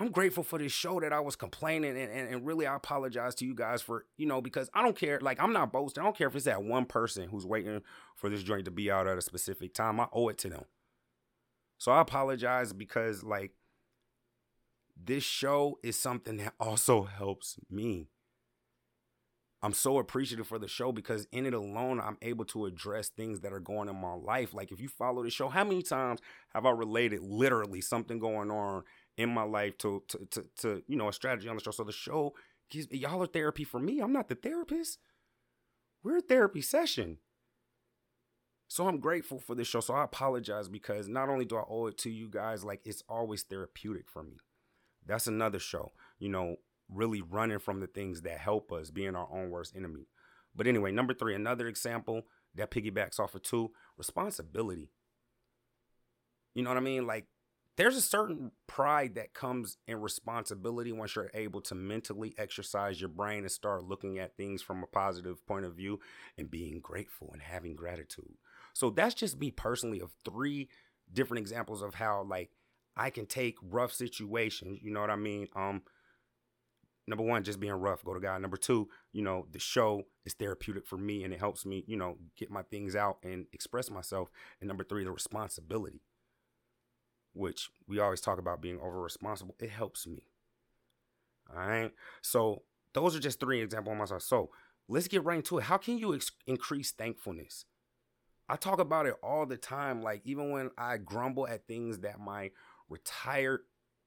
I'm 0.00 0.10
grateful 0.10 0.44
for 0.44 0.58
this 0.58 0.70
show 0.70 1.00
that 1.00 1.12
I 1.12 1.18
was 1.18 1.34
complaining 1.34 1.98
and, 1.98 2.10
and, 2.12 2.28
and, 2.32 2.46
really 2.46 2.66
I 2.66 2.76
apologize 2.76 3.34
to 3.36 3.44
you 3.44 3.52
guys 3.52 3.82
for, 3.82 4.04
you 4.16 4.26
know, 4.26 4.40
because 4.40 4.70
I 4.72 4.82
don't 4.82 4.96
care. 4.96 5.18
Like, 5.20 5.40
I'm 5.40 5.52
not 5.52 5.72
boasting. 5.72 6.02
I 6.02 6.04
don't 6.04 6.16
care 6.16 6.28
if 6.28 6.36
it's 6.36 6.44
that 6.44 6.62
one 6.62 6.84
person 6.84 7.28
who's 7.28 7.44
waiting 7.44 7.82
for 8.14 8.30
this 8.30 8.44
joint 8.44 8.66
to 8.66 8.70
be 8.70 8.92
out 8.92 9.08
at 9.08 9.18
a 9.18 9.22
specific 9.22 9.74
time. 9.74 9.98
I 9.98 10.06
owe 10.12 10.28
it 10.28 10.38
to 10.38 10.50
them. 10.50 10.64
So 11.78 11.90
I 11.90 12.00
apologize 12.00 12.72
because, 12.72 13.24
like, 13.24 13.52
this 14.96 15.24
show 15.24 15.78
is 15.82 15.98
something 15.98 16.36
that 16.38 16.54
also 16.60 17.02
helps 17.02 17.56
me. 17.68 18.08
I'm 19.60 19.72
so 19.72 19.98
appreciative 19.98 20.46
for 20.46 20.58
the 20.58 20.68
show 20.68 20.92
because 20.92 21.26
in 21.32 21.44
it 21.44 21.54
alone, 21.54 22.00
I'm 22.00 22.16
able 22.22 22.44
to 22.46 22.66
address 22.66 23.08
things 23.08 23.40
that 23.40 23.52
are 23.52 23.58
going 23.58 23.88
in 23.88 23.96
my 23.96 24.14
life. 24.14 24.54
Like, 24.54 24.70
if 24.70 24.80
you 24.80 24.88
follow 24.88 25.24
the 25.24 25.30
show, 25.30 25.48
how 25.48 25.64
many 25.64 25.82
times 25.82 26.20
have 26.54 26.64
I 26.64 26.70
related 26.70 27.22
literally 27.22 27.80
something 27.80 28.20
going 28.20 28.52
on 28.52 28.84
in 29.18 29.28
my 29.28 29.42
life 29.42 29.76
to 29.78 30.02
to 30.08 30.18
to, 30.30 30.44
to 30.60 30.82
you 30.86 30.96
know 30.96 31.08
a 31.08 31.12
strategy 31.12 31.48
on 31.48 31.56
the 31.56 31.62
show. 31.62 31.72
So 31.72 31.84
the 31.84 31.92
show 31.92 32.34
gives 32.70 32.86
y'all 32.90 33.22
are 33.22 33.26
therapy 33.26 33.64
for 33.64 33.80
me. 33.80 34.00
I'm 34.00 34.12
not 34.12 34.28
the 34.28 34.36
therapist. 34.36 34.98
We're 36.02 36.18
a 36.18 36.22
therapy 36.22 36.62
session. 36.62 37.18
So 38.68 38.86
I'm 38.86 39.00
grateful 39.00 39.40
for 39.40 39.54
this 39.54 39.66
show. 39.66 39.80
So 39.80 39.94
I 39.94 40.04
apologize 40.04 40.68
because 40.68 41.08
not 41.08 41.28
only 41.28 41.44
do 41.44 41.56
I 41.56 41.64
owe 41.68 41.86
it 41.86 41.98
to 41.98 42.10
you 42.10 42.28
guys, 42.28 42.64
like 42.64 42.80
it's 42.84 43.02
always 43.08 43.42
therapeutic 43.42 44.08
for 44.08 44.22
me. 44.22 44.36
That's 45.04 45.26
another 45.26 45.58
show, 45.58 45.92
you 46.18 46.28
know, 46.28 46.56
really 46.92 47.22
running 47.22 47.58
from 47.58 47.80
the 47.80 47.86
things 47.86 48.22
that 48.22 48.38
help 48.38 48.72
us 48.72 48.90
being 48.90 49.16
our 49.16 49.28
own 49.32 49.50
worst 49.50 49.74
enemy. 49.76 50.08
But 50.54 50.66
anyway, 50.66 50.92
number 50.92 51.14
three, 51.14 51.34
another 51.34 51.68
example 51.68 52.22
that 52.54 52.70
piggybacks 52.70 53.20
off 53.20 53.34
of 53.34 53.42
two 53.42 53.70
responsibility. 53.96 54.90
You 56.54 56.62
know 56.62 56.70
what 56.70 56.76
I 56.76 56.80
mean? 56.80 57.06
Like 57.06 57.26
there's 57.76 57.96
a 57.96 58.02
certain 58.02 58.50
pride 58.66 59.14
that 59.14 59.34
comes 59.34 59.76
in 59.86 60.00
responsibility 60.00 60.90
once 60.90 61.14
you're 61.14 61.30
able 61.32 61.60
to 61.60 61.76
mentally 61.76 62.34
exercise 62.36 63.00
your 63.00 63.08
brain 63.08 63.44
and 63.44 63.52
start 63.52 63.84
looking 63.84 64.18
at 64.18 64.36
things 64.36 64.60
from 64.60 64.82
a 64.82 64.88
positive 64.88 65.46
point 65.46 65.64
of 65.64 65.76
view 65.76 66.00
and 66.36 66.50
being 66.50 66.80
grateful 66.80 67.30
and 67.32 67.40
having 67.40 67.76
gratitude. 67.76 68.34
So 68.74 68.90
that's 68.90 69.14
just 69.14 69.38
me 69.38 69.52
personally 69.52 70.00
of 70.00 70.10
three 70.24 70.68
different 71.12 71.40
examples 71.40 71.80
of 71.80 71.94
how 71.94 72.24
like 72.28 72.50
I 72.96 73.10
can 73.10 73.26
take 73.26 73.54
rough 73.62 73.92
situations, 73.92 74.80
you 74.82 74.90
know 74.90 75.00
what 75.00 75.10
I 75.10 75.16
mean? 75.16 75.46
Um 75.54 75.82
number 77.08 77.24
one, 77.24 77.42
just 77.42 77.60
being 77.60 77.72
rough, 77.72 78.04
go 78.04 78.14
to 78.14 78.20
God. 78.20 78.40
Number 78.42 78.56
two, 78.56 78.88
you 79.12 79.22
know, 79.22 79.46
the 79.50 79.58
show 79.58 80.02
is 80.24 80.34
therapeutic 80.34 80.86
for 80.86 80.96
me 80.96 81.24
and 81.24 81.32
it 81.32 81.40
helps 81.40 81.64
me, 81.66 81.84
you 81.86 81.96
know, 81.96 82.18
get 82.36 82.50
my 82.50 82.62
things 82.62 82.94
out 82.94 83.18
and 83.22 83.46
express 83.52 83.90
myself. 83.90 84.30
And 84.60 84.68
number 84.68 84.84
three, 84.84 85.04
the 85.04 85.10
responsibility 85.10 86.02
which 87.38 87.70
we 87.86 88.00
always 88.00 88.20
talk 88.20 88.38
about 88.38 88.60
being 88.60 88.80
over 88.80 89.00
responsible, 89.00 89.54
it 89.60 89.70
helps 89.70 90.06
me. 90.06 90.24
All 91.50 91.60
right. 91.60 91.92
So 92.20 92.62
those 92.92 93.14
are 93.14 93.20
just 93.20 93.40
three 93.40 93.62
examples 93.62 93.92
of 93.92 93.98
myself. 93.98 94.22
So 94.22 94.50
let's 94.88 95.08
get 95.08 95.24
right 95.24 95.36
into 95.36 95.58
it. 95.58 95.64
How 95.64 95.76
can 95.76 95.98
you 95.98 96.14
ex- 96.14 96.32
increase 96.46 96.90
thankfulness? 96.90 97.64
I 98.48 98.56
talk 98.56 98.80
about 98.80 99.06
it 99.06 99.14
all 99.22 99.46
the 99.46 99.56
time. 99.56 100.02
Like 100.02 100.22
even 100.24 100.50
when 100.50 100.70
I 100.76 100.96
grumble 100.96 101.46
at 101.46 101.66
things 101.66 101.98
that 102.00 102.18
my 102.18 102.50
retired 102.88 103.60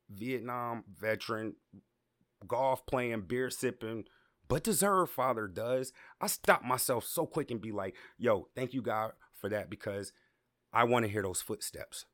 Vietnam 0.09 0.83
veteran 0.99 1.55
golf 2.47 2.85
playing, 2.85 3.21
beer 3.21 3.49
sipping, 3.49 4.05
but 4.47 4.63
deserve 4.63 5.09
father 5.09 5.47
does, 5.47 5.93
I 6.19 6.27
stop 6.27 6.63
myself 6.63 7.05
so 7.05 7.25
quick 7.25 7.51
and 7.51 7.61
be 7.61 7.71
like, 7.71 7.95
yo, 8.17 8.47
thank 8.55 8.73
you, 8.73 8.81
God, 8.81 9.13
for 9.33 9.49
that 9.49 9.69
because 9.69 10.11
I 10.73 10.83
want 10.83 11.05
to 11.05 11.11
hear 11.11 11.21
those 11.21 11.41
footsteps. 11.41 12.05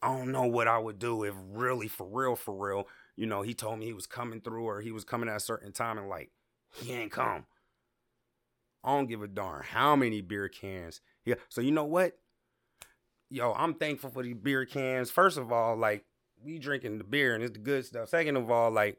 I 0.00 0.08
don't 0.08 0.32
know 0.32 0.46
what 0.46 0.68
I 0.68 0.78
would 0.78 0.98
do 0.98 1.22
if 1.22 1.34
really, 1.36 1.88
for 1.88 2.06
real, 2.06 2.34
for 2.34 2.54
real, 2.54 2.88
you 3.16 3.26
know, 3.26 3.42
he 3.42 3.54
told 3.54 3.78
me 3.78 3.86
he 3.86 3.92
was 3.92 4.06
coming 4.06 4.40
through 4.40 4.64
or 4.64 4.80
he 4.80 4.90
was 4.90 5.04
coming 5.04 5.28
at 5.28 5.36
a 5.36 5.40
certain 5.40 5.72
time 5.72 5.98
and 5.98 6.08
like, 6.08 6.30
he 6.74 6.92
ain't 6.92 7.12
come. 7.12 7.46
I 8.84 8.96
don't 8.96 9.08
give 9.08 9.22
a 9.22 9.28
darn 9.28 9.62
how 9.62 9.94
many 9.94 10.20
beer 10.20 10.48
cans. 10.48 11.00
Yeah. 11.24 11.36
So 11.48 11.60
you 11.60 11.70
know 11.70 11.84
what? 11.84 12.18
Yo, 13.30 13.52
I'm 13.52 13.74
thankful 13.74 14.10
for 14.10 14.22
these 14.22 14.34
beer 14.34 14.64
cans. 14.64 15.10
First 15.10 15.38
of 15.38 15.52
all, 15.52 15.76
like 15.76 16.04
we 16.44 16.58
drinking 16.58 16.98
the 16.98 17.04
beer 17.04 17.34
and 17.34 17.42
it's 17.42 17.52
the 17.52 17.58
good 17.58 17.84
stuff. 17.84 18.08
Second 18.08 18.36
of 18.36 18.50
all, 18.50 18.70
like, 18.70 18.98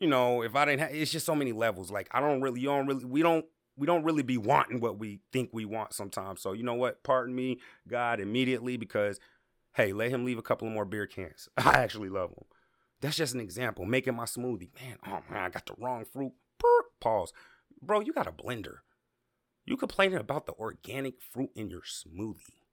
you 0.00 0.08
know, 0.08 0.42
if 0.42 0.54
I 0.54 0.64
didn't 0.64 0.80
have 0.80 0.94
it's 0.94 1.10
just 1.10 1.26
so 1.26 1.34
many 1.34 1.52
levels. 1.52 1.90
Like 1.90 2.08
I 2.10 2.20
don't 2.20 2.40
really 2.40 2.60
you 2.60 2.68
don't 2.68 2.86
really 2.86 3.04
we 3.04 3.22
don't 3.22 3.44
we 3.76 3.86
don't 3.86 4.04
really 4.04 4.22
be 4.22 4.38
wanting 4.38 4.80
what 4.80 4.98
we 4.98 5.20
think 5.32 5.50
we 5.52 5.64
want 5.64 5.92
sometimes. 5.92 6.40
So 6.40 6.52
you 6.52 6.62
know 6.62 6.74
what? 6.74 7.02
Pardon 7.02 7.34
me, 7.34 7.60
God, 7.88 8.20
immediately 8.20 8.76
because 8.76 9.20
hey, 9.74 9.92
let 9.92 10.10
him 10.10 10.24
leave 10.24 10.38
a 10.38 10.42
couple 10.42 10.66
of 10.66 10.74
more 10.74 10.84
beer 10.86 11.06
cans. 11.06 11.48
I 11.56 11.74
actually 11.74 12.08
love 12.08 12.30
them. 12.30 12.44
That's 13.00 13.16
just 13.16 13.34
an 13.34 13.40
example. 13.40 13.84
Making 13.84 14.16
my 14.16 14.24
smoothie. 14.24 14.70
Man, 14.80 14.96
oh 15.06 15.20
man, 15.30 15.44
I 15.44 15.48
got 15.50 15.66
the 15.66 15.74
wrong 15.78 16.04
fruit. 16.04 16.32
Pause. 17.00 17.32
Bro, 17.82 18.00
you 18.00 18.12
got 18.12 18.26
a 18.26 18.32
blender. 18.32 18.78
You 19.66 19.76
complaining 19.76 20.18
about 20.18 20.46
the 20.46 20.54
organic 20.54 21.20
fruit 21.20 21.50
in 21.54 21.68
your 21.68 21.82
smoothie. 21.82 22.65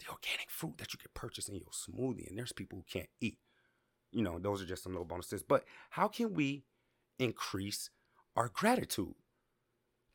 The 0.00 0.10
organic 0.10 0.50
fruit 0.50 0.78
that 0.78 0.92
you 0.92 0.98
can 0.98 1.10
purchase 1.14 1.48
in 1.48 1.56
your 1.56 1.70
smoothie, 1.72 2.28
and 2.28 2.38
there's 2.38 2.52
people 2.52 2.78
who 2.78 2.84
can't 2.98 3.08
eat. 3.20 3.38
You 4.12 4.22
know, 4.22 4.38
those 4.38 4.62
are 4.62 4.66
just 4.66 4.82
some 4.82 4.92
little 4.92 5.04
bonuses. 5.04 5.42
But 5.42 5.64
how 5.90 6.08
can 6.08 6.34
we 6.34 6.64
increase 7.18 7.90
our 8.36 8.48
gratitude? 8.48 9.14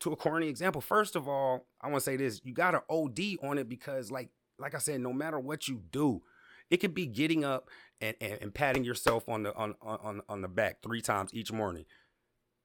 To 0.00 0.12
a 0.12 0.16
corny 0.16 0.48
example, 0.48 0.80
first 0.80 1.16
of 1.16 1.28
all, 1.28 1.66
I 1.80 1.88
want 1.88 1.96
to 1.96 2.04
say 2.04 2.16
this: 2.16 2.40
you 2.44 2.52
got 2.52 2.72
to 2.72 2.82
OD 2.90 3.36
on 3.42 3.58
it 3.58 3.68
because, 3.68 4.10
like, 4.10 4.30
like 4.58 4.74
I 4.74 4.78
said, 4.78 5.00
no 5.00 5.12
matter 5.12 5.38
what 5.38 5.68
you 5.68 5.82
do, 5.90 6.22
it 6.70 6.78
could 6.78 6.94
be 6.94 7.06
getting 7.06 7.44
up 7.44 7.70
and, 8.00 8.16
and, 8.20 8.38
and 8.40 8.54
patting 8.54 8.84
yourself 8.84 9.28
on 9.28 9.44
the 9.44 9.54
on, 9.54 9.74
on 9.80 10.22
on 10.28 10.42
the 10.42 10.48
back 10.48 10.82
three 10.82 11.00
times 11.00 11.32
each 11.32 11.52
morning 11.52 11.84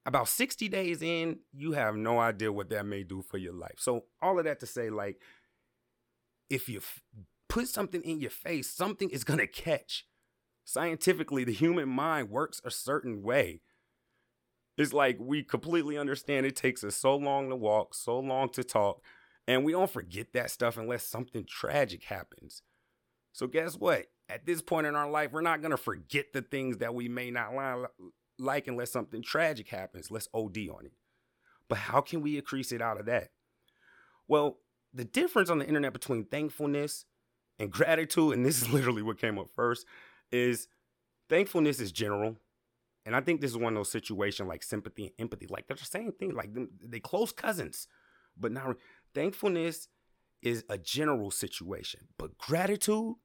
about 0.05 0.27
60 0.27 0.67
days 0.69 1.01
in, 1.01 1.39
you 1.53 1.73
have 1.73 1.95
no 1.95 2.19
idea 2.19 2.51
what 2.51 2.69
that 2.69 2.85
may 2.85 3.03
do 3.03 3.21
for 3.21 3.37
your 3.37 3.53
life. 3.53 3.75
So, 3.77 4.05
all 4.21 4.39
of 4.39 4.45
that 4.45 4.59
to 4.61 4.65
say, 4.65 4.89
like, 4.89 5.21
if 6.49 6.67
you 6.69 6.77
f- 6.79 7.01
put 7.47 7.67
something 7.67 8.01
in 8.01 8.19
your 8.19 8.31
face, 8.31 8.69
something 8.69 9.09
is 9.09 9.23
going 9.23 9.39
to 9.39 9.47
catch. 9.47 10.05
Scientifically, 10.65 11.43
the 11.43 11.51
human 11.53 11.89
mind 11.89 12.29
works 12.29 12.61
a 12.63 12.71
certain 12.71 13.23
way. 13.23 13.61
It's 14.77 14.93
like 14.93 15.17
we 15.19 15.43
completely 15.43 15.97
understand 15.97 16.45
it 16.45 16.55
takes 16.55 16.83
us 16.83 16.95
so 16.95 17.15
long 17.15 17.49
to 17.49 17.55
walk, 17.55 17.93
so 17.93 18.19
long 18.19 18.49
to 18.49 18.63
talk, 18.63 19.03
and 19.47 19.65
we 19.65 19.73
don't 19.73 19.89
forget 19.89 20.31
that 20.33 20.51
stuff 20.51 20.77
unless 20.77 21.03
something 21.03 21.43
tragic 21.45 22.03
happens. 22.03 22.61
So, 23.33 23.47
guess 23.47 23.75
what? 23.75 24.05
At 24.29 24.45
this 24.45 24.61
point 24.61 24.87
in 24.87 24.95
our 24.95 25.09
life, 25.09 25.31
we're 25.31 25.41
not 25.41 25.61
going 25.61 25.71
to 25.71 25.77
forget 25.77 26.33
the 26.33 26.43
things 26.43 26.77
that 26.77 26.93
we 26.93 27.09
may 27.09 27.31
not 27.31 27.51
like 28.37 28.67
unless 28.67 28.91
something 28.91 29.21
tragic 29.21 29.67
happens. 29.67 30.11
Let's 30.11 30.29
OD 30.33 30.57
on 30.69 30.85
it. 30.85 30.93
But 31.67 31.79
how 31.79 32.01
can 32.01 32.21
we 32.21 32.37
increase 32.37 32.71
it 32.71 32.81
out 32.81 32.99
of 32.99 33.05
that? 33.07 33.29
Well, 34.27 34.59
the 34.93 35.05
difference 35.05 35.49
on 35.49 35.59
the 35.59 35.67
internet 35.67 35.93
between 35.93 36.25
thankfulness 36.25 37.05
and 37.57 37.71
gratitude, 37.71 38.33
and 38.33 38.45
this 38.45 38.61
is 38.61 38.69
literally 38.73 39.01
what 39.01 39.19
came 39.19 39.37
up 39.37 39.49
first, 39.49 39.85
is 40.31 40.67
thankfulness 41.29 41.79
is 41.79 41.91
general. 41.91 42.35
And 43.05 43.15
I 43.15 43.21
think 43.21 43.41
this 43.41 43.51
is 43.51 43.57
one 43.57 43.73
of 43.73 43.79
those 43.79 43.91
situations 43.91 44.47
like 44.47 44.61
sympathy 44.61 45.05
and 45.05 45.13
empathy, 45.19 45.47
like 45.49 45.67
they're 45.67 45.77
the 45.77 45.85
same 45.85 46.11
thing, 46.11 46.35
like 46.35 46.49
they 46.83 46.99
close 46.99 47.31
cousins. 47.31 47.87
But 48.37 48.51
now 48.51 48.75
thankfulness 49.15 49.87
is 50.41 50.63
a 50.69 50.77
general 50.77 51.31
situation, 51.31 52.07
but 52.17 52.37
gratitude 52.37 53.15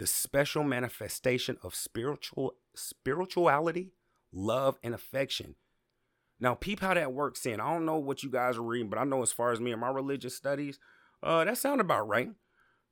the 0.00 0.06
special 0.06 0.64
manifestation 0.64 1.58
of 1.62 1.74
spiritual 1.74 2.54
spirituality, 2.74 3.92
love, 4.32 4.78
and 4.82 4.94
affection. 4.94 5.56
Now, 6.40 6.54
peep 6.54 6.80
how 6.80 6.94
that 6.94 7.12
works 7.12 7.44
in. 7.44 7.60
I 7.60 7.72
don't 7.72 7.84
know 7.84 7.98
what 7.98 8.22
you 8.22 8.30
guys 8.30 8.56
are 8.56 8.62
reading, 8.62 8.88
but 8.88 8.98
I 8.98 9.04
know 9.04 9.22
as 9.22 9.32
far 9.32 9.52
as 9.52 9.60
me 9.60 9.72
and 9.72 9.80
my 9.80 9.90
religious 9.90 10.34
studies, 10.34 10.78
uh, 11.22 11.44
that 11.44 11.58
sound 11.58 11.80
about 11.80 12.08
right. 12.08 12.30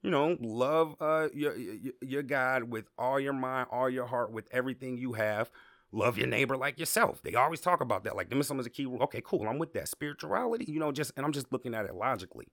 You 0.03 0.11
know, 0.13 0.37
love 0.41 0.95
uh 1.01 1.29
your, 1.35 1.57
your 1.57 1.93
your 2.01 2.23
God 2.23 2.65
with 2.65 2.85
all 2.97 3.19
your 3.19 3.33
mind, 3.33 3.69
all 3.73 3.91
your 3.91 4.07
heart, 4.07 4.31
with 4.31 4.47
everything 4.53 4.97
you 4.97 5.15
have. 5.15 5.51
Love 5.91 6.19
your 6.19 6.27
neighbor 6.27 6.57
like 6.57 6.79
yourself. 6.79 7.23
They 7.23 7.35
always 7.35 7.61
talk 7.61 7.81
about 7.81 8.05
that. 8.05 8.15
Like 8.15 8.29
them 8.29 8.41
is 8.41 8.49
the 8.49 8.71
key. 8.71 8.87
Okay, 8.87 9.23
cool. 9.25 9.49
I'm 9.49 9.59
with 9.59 9.73
that. 9.73 9.89
Spirituality, 9.89 10.67
you 10.69 10.79
know, 10.79 10.93
just 10.93 11.13
and 11.17 11.27
I'm 11.27 11.33
just 11.33 11.51
looking 11.53 11.75
at 11.75 11.87
it 11.87 11.95
logically. 11.95 12.47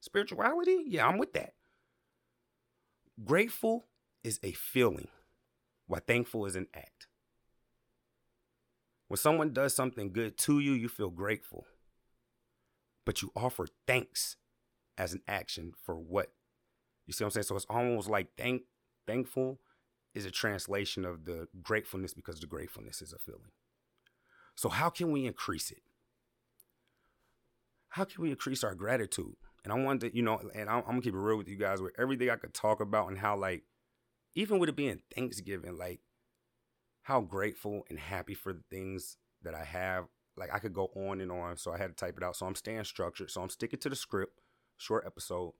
Spirituality, 0.00 0.84
yeah, 0.86 1.06
I'm 1.06 1.16
with 1.16 1.32
that. 1.34 1.54
Grateful 3.24 3.86
is 4.24 4.40
a 4.42 4.52
feeling, 4.52 5.08
while 5.86 6.02
thankful 6.06 6.46
is 6.46 6.56
an 6.56 6.66
act. 6.74 7.06
When 9.10 9.18
someone 9.18 9.52
does 9.52 9.74
something 9.74 10.12
good 10.12 10.38
to 10.38 10.60
you, 10.60 10.70
you 10.70 10.88
feel 10.88 11.10
grateful, 11.10 11.66
but 13.04 13.22
you 13.22 13.32
offer 13.34 13.66
thanks 13.84 14.36
as 14.96 15.12
an 15.12 15.20
action 15.26 15.72
for 15.84 15.96
what 15.98 16.28
you 17.08 17.12
see 17.12 17.24
what 17.24 17.30
I'm 17.30 17.32
saying. 17.32 17.42
So 17.42 17.56
it's 17.56 17.66
almost 17.68 18.08
like 18.08 18.28
thank 18.38 18.62
thankful 19.08 19.58
is 20.14 20.26
a 20.26 20.30
translation 20.30 21.04
of 21.04 21.24
the 21.24 21.48
gratefulness 21.60 22.14
because 22.14 22.38
the 22.38 22.46
gratefulness 22.46 23.02
is 23.02 23.12
a 23.12 23.18
feeling. 23.18 23.50
So 24.54 24.68
how 24.68 24.90
can 24.90 25.10
we 25.10 25.26
increase 25.26 25.72
it? 25.72 25.82
How 27.88 28.04
can 28.04 28.22
we 28.22 28.30
increase 28.30 28.62
our 28.62 28.76
gratitude? 28.76 29.34
And 29.64 29.72
I 29.72 29.76
want 29.82 30.02
to, 30.02 30.16
you 30.16 30.22
know, 30.22 30.40
and 30.54 30.70
I'm, 30.70 30.84
I'm 30.84 30.84
gonna 30.84 31.00
keep 31.00 31.14
it 31.14 31.18
real 31.18 31.36
with 31.36 31.48
you 31.48 31.56
guys 31.56 31.82
with 31.82 31.98
everything 31.98 32.30
I 32.30 32.36
could 32.36 32.54
talk 32.54 32.80
about 32.80 33.08
and 33.08 33.18
how 33.18 33.36
like 33.36 33.64
even 34.36 34.60
with 34.60 34.68
it 34.68 34.76
being 34.76 35.00
Thanksgiving, 35.12 35.76
like 35.76 35.98
how 37.02 37.20
grateful 37.20 37.84
and 37.88 37.98
happy 37.98 38.34
for 38.34 38.52
the 38.52 38.62
things 38.70 39.16
that 39.42 39.54
I 39.54 39.64
have. 39.64 40.06
Like 40.36 40.54
I 40.54 40.58
could 40.58 40.72
go 40.72 40.90
on 40.94 41.20
and 41.20 41.30
on, 41.30 41.56
so 41.56 41.72
I 41.72 41.78
had 41.78 41.88
to 41.88 41.96
type 41.96 42.16
it 42.16 42.22
out. 42.22 42.36
So 42.36 42.46
I'm 42.46 42.54
staying 42.54 42.84
structured. 42.84 43.30
So 43.30 43.42
I'm 43.42 43.50
sticking 43.50 43.80
to 43.80 43.88
the 43.88 43.96
script. 43.96 44.40
Short 44.76 45.04
episode. 45.06 45.52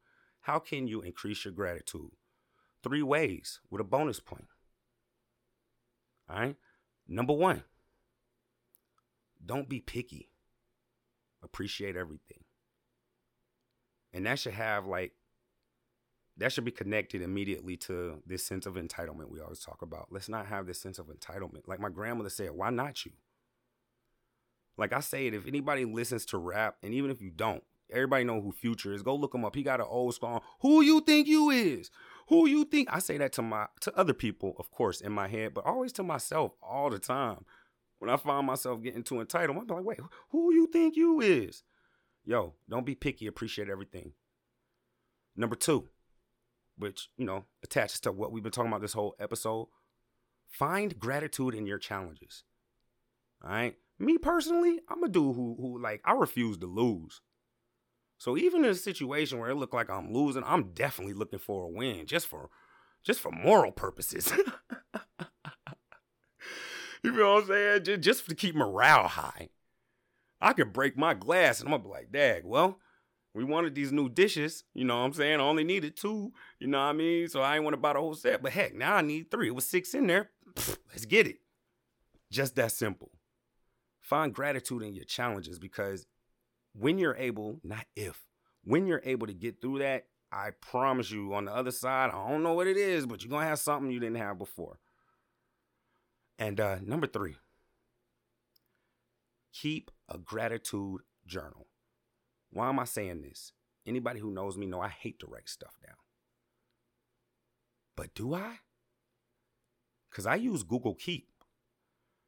How 0.42 0.59
can 0.59 0.87
you 0.87 1.03
increase 1.03 1.44
your 1.44 1.53
gratitude? 1.53 2.12
Three 2.83 3.03
ways 3.03 3.61
with 3.70 3.81
a 3.81 3.85
bonus 3.85 4.20
point. 4.20 4.46
All 6.31 6.38
right. 6.38 6.57
Number 7.07 7.35
one, 7.35 7.64
don't 9.44 9.68
be 9.68 9.81
picky. 9.81 10.31
Appreciate 11.42 11.96
everything. 11.96 12.44
And 14.12 14.26
that 14.26 14.38
should 14.38 14.55
have 14.55 14.87
like 14.87 15.12
that 16.40 16.53
should 16.53 16.64
be 16.64 16.70
connected 16.70 17.22
immediately 17.22 17.76
to 17.76 18.22
this 18.26 18.44
sense 18.44 18.66
of 18.66 18.74
entitlement 18.74 19.31
we 19.31 19.40
always 19.40 19.61
talk 19.61 19.83
about. 19.83 20.09
Let's 20.11 20.29
not 20.29 20.46
have 20.46 20.66
this 20.66 20.81
sense 20.81 20.98
of 20.98 21.07
entitlement. 21.07 21.68
Like 21.68 21.81
my 21.81 21.90
grandmother 21.90 22.31
said, 22.31 22.50
why 22.53 22.70
not 22.70 23.05
you? 23.05 23.12
Like 24.79 24.94
I 24.94 25.00
say 25.00 25.26
it, 25.26 25.35
if 25.35 25.46
anybody 25.46 25.85
listens 25.85 26.24
to 26.26 26.38
rap, 26.38 26.76
and 26.83 26.94
even 26.94 27.11
if 27.11 27.20
you 27.20 27.31
don't, 27.31 27.62
everybody 27.92 28.24
know 28.24 28.40
who 28.40 28.53
Future 28.53 28.94
is. 28.94 29.03
Go 29.03 29.14
look 29.14 29.35
him 29.35 29.44
up. 29.44 29.55
He 29.55 29.62
got 29.62 29.81
an 29.81 29.87
old 29.88 30.14
song. 30.14 30.40
Who 30.61 30.81
you 30.81 31.03
think 31.03 31.29
you 31.29 31.50
is? 31.50 31.90
Who 32.29 32.48
you 32.48 32.64
think? 32.64 32.88
I 32.90 33.00
say 33.00 33.18
that 33.18 33.33
to 33.35 33.42
my 33.42 33.66
to 33.81 33.94
other 33.98 34.14
people, 34.14 34.55
of 34.59 34.70
course, 34.70 35.00
in 35.03 35.12
my 35.12 35.29
head, 35.29 35.53
but 35.53 35.66
always 35.66 35.92
to 35.94 36.03
myself 36.03 36.53
all 36.62 36.88
the 36.88 36.98
time. 36.98 37.44
When 37.98 38.09
I 38.09 38.16
find 38.16 38.46
myself 38.46 38.83
getting 38.83 39.03
too 39.03 39.20
entitled, 39.20 39.59
I'm 39.59 39.66
like, 39.66 39.85
wait, 39.85 40.00
who 40.31 40.55
you 40.55 40.68
think 40.68 40.96
you 40.96 41.20
is? 41.20 41.64
Yo, 42.24 42.55
don't 42.68 42.87
be 42.87 42.94
picky. 42.94 43.26
Appreciate 43.26 43.68
everything. 43.68 44.12
Number 45.37 45.57
two, 45.57 45.88
which, 46.80 47.08
you 47.16 47.24
know, 47.24 47.44
attaches 47.62 48.00
to 48.00 48.12
what 48.12 48.32
we've 48.32 48.42
been 48.42 48.52
talking 48.52 48.70
about 48.70 48.80
this 48.80 48.94
whole 48.94 49.14
episode. 49.18 49.68
Find 50.48 50.98
gratitude 50.98 51.54
in 51.54 51.66
your 51.66 51.78
challenges. 51.78 52.44
All 53.44 53.50
right. 53.50 53.76
Me 53.98 54.18
personally, 54.18 54.80
I'm 54.88 55.04
a 55.04 55.08
dude 55.08 55.36
who 55.36 55.56
who 55.60 55.80
like 55.80 56.00
I 56.04 56.12
refuse 56.12 56.56
to 56.58 56.66
lose. 56.66 57.20
So 58.18 58.36
even 58.36 58.64
in 58.64 58.70
a 58.70 58.74
situation 58.74 59.38
where 59.38 59.50
it 59.50 59.54
looked 59.54 59.74
like 59.74 59.88
I'm 59.88 60.12
losing, 60.12 60.42
I'm 60.44 60.72
definitely 60.72 61.14
looking 61.14 61.38
for 61.38 61.64
a 61.64 61.70
win 61.70 62.06
just 62.06 62.26
for 62.26 62.50
just 63.02 63.20
for 63.20 63.30
moral 63.30 63.72
purposes. 63.72 64.32
you 67.02 67.14
feel 67.14 67.34
what 67.34 67.42
I'm 67.42 67.48
saying? 67.48 67.84
Just, 67.84 68.00
just 68.00 68.28
to 68.28 68.34
keep 68.34 68.54
morale 68.54 69.08
high. 69.08 69.48
I 70.40 70.52
could 70.54 70.72
break 70.72 70.96
my 70.96 71.14
glass 71.14 71.60
and 71.60 71.68
I'm 71.68 71.72
gonna 71.72 71.84
be 71.84 71.90
like, 71.90 72.12
dag, 72.12 72.42
well, 72.44 72.78
we 73.34 73.44
wanted 73.44 73.74
these 73.74 73.92
new 73.92 74.08
dishes, 74.08 74.64
you 74.74 74.84
know 74.84 74.98
what 74.98 75.04
I'm 75.04 75.12
saying? 75.12 75.40
I 75.40 75.42
only 75.42 75.64
needed 75.64 75.96
two, 75.96 76.32
you 76.58 76.66
know 76.66 76.78
what 76.78 76.84
I 76.84 76.92
mean? 76.92 77.28
So 77.28 77.42
I 77.42 77.54
ain't 77.54 77.64
want 77.64 77.74
to 77.74 77.80
buy 77.80 77.92
the 77.92 78.00
whole 78.00 78.14
set. 78.14 78.42
But 78.42 78.52
heck, 78.52 78.74
now 78.74 78.96
I 78.96 79.02
need 79.02 79.30
three. 79.30 79.48
It 79.48 79.54
was 79.54 79.68
six 79.68 79.94
in 79.94 80.06
there. 80.06 80.30
Let's 80.88 81.04
get 81.04 81.26
it. 81.26 81.38
Just 82.30 82.56
that 82.56 82.72
simple. 82.72 83.10
Find 84.00 84.34
gratitude 84.34 84.82
in 84.82 84.94
your 84.94 85.04
challenges 85.04 85.58
because 85.58 86.06
when 86.72 86.98
you're 86.98 87.16
able, 87.16 87.60
not 87.62 87.86
if, 87.94 88.24
when 88.64 88.86
you're 88.86 89.02
able 89.04 89.26
to 89.26 89.34
get 89.34 89.60
through 89.60 89.78
that, 89.80 90.06
I 90.32 90.50
promise 90.60 91.10
you 91.10 91.34
on 91.34 91.44
the 91.44 91.54
other 91.54 91.70
side, 91.72 92.10
I 92.10 92.28
don't 92.28 92.42
know 92.42 92.52
what 92.52 92.66
it 92.66 92.76
is, 92.76 93.06
but 93.06 93.22
you're 93.22 93.30
going 93.30 93.42
to 93.42 93.48
have 93.48 93.58
something 93.58 93.90
you 93.90 94.00
didn't 94.00 94.18
have 94.18 94.38
before. 94.38 94.78
And 96.38 96.60
uh, 96.60 96.76
number 96.82 97.06
three, 97.06 97.36
keep 99.52 99.90
a 100.08 100.18
gratitude 100.18 101.02
journal. 101.26 101.66
Why 102.50 102.68
am 102.68 102.78
I 102.78 102.84
saying 102.84 103.22
this? 103.22 103.52
Anybody 103.86 104.20
who 104.20 104.30
knows 104.30 104.56
me 104.56 104.66
know 104.66 104.80
I 104.80 104.88
hate 104.88 105.18
to 105.20 105.26
write 105.26 105.48
stuff 105.48 105.76
down. 105.84 105.96
But 107.96 108.14
do 108.14 108.34
I? 108.34 108.58
Because 110.10 110.26
I 110.26 110.34
use 110.36 110.62
Google 110.62 110.94
Keep. 110.94 111.28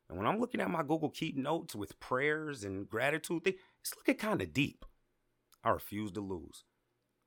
And 0.08 0.18
when 0.18 0.26
I'm 0.26 0.38
looking 0.38 0.61
at 0.61 0.70
my 0.70 0.82
Google 0.82 1.11
Keep 1.11 1.37
notes 1.37 1.74
with 1.74 1.98
prayers 1.98 2.64
and 2.64 2.88
gratitude, 2.88 3.42
it's 3.46 3.96
looking 3.96 4.16
kind 4.16 4.42
of 4.42 4.52
deep. 4.52 4.85
I 5.64 5.70
refuse 5.70 6.12
to 6.12 6.20
lose. 6.20 6.64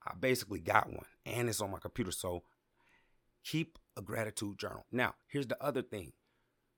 I 0.05 0.13
basically 0.19 0.59
got 0.59 0.87
one 0.87 1.05
and 1.25 1.49
it's 1.49 1.61
on 1.61 1.71
my 1.71 1.79
computer. 1.79 2.11
So 2.11 2.43
keep 3.43 3.79
a 3.97 4.01
gratitude 4.01 4.59
journal. 4.59 4.85
Now, 4.91 5.15
here's 5.27 5.47
the 5.47 5.61
other 5.63 5.81
thing 5.81 6.13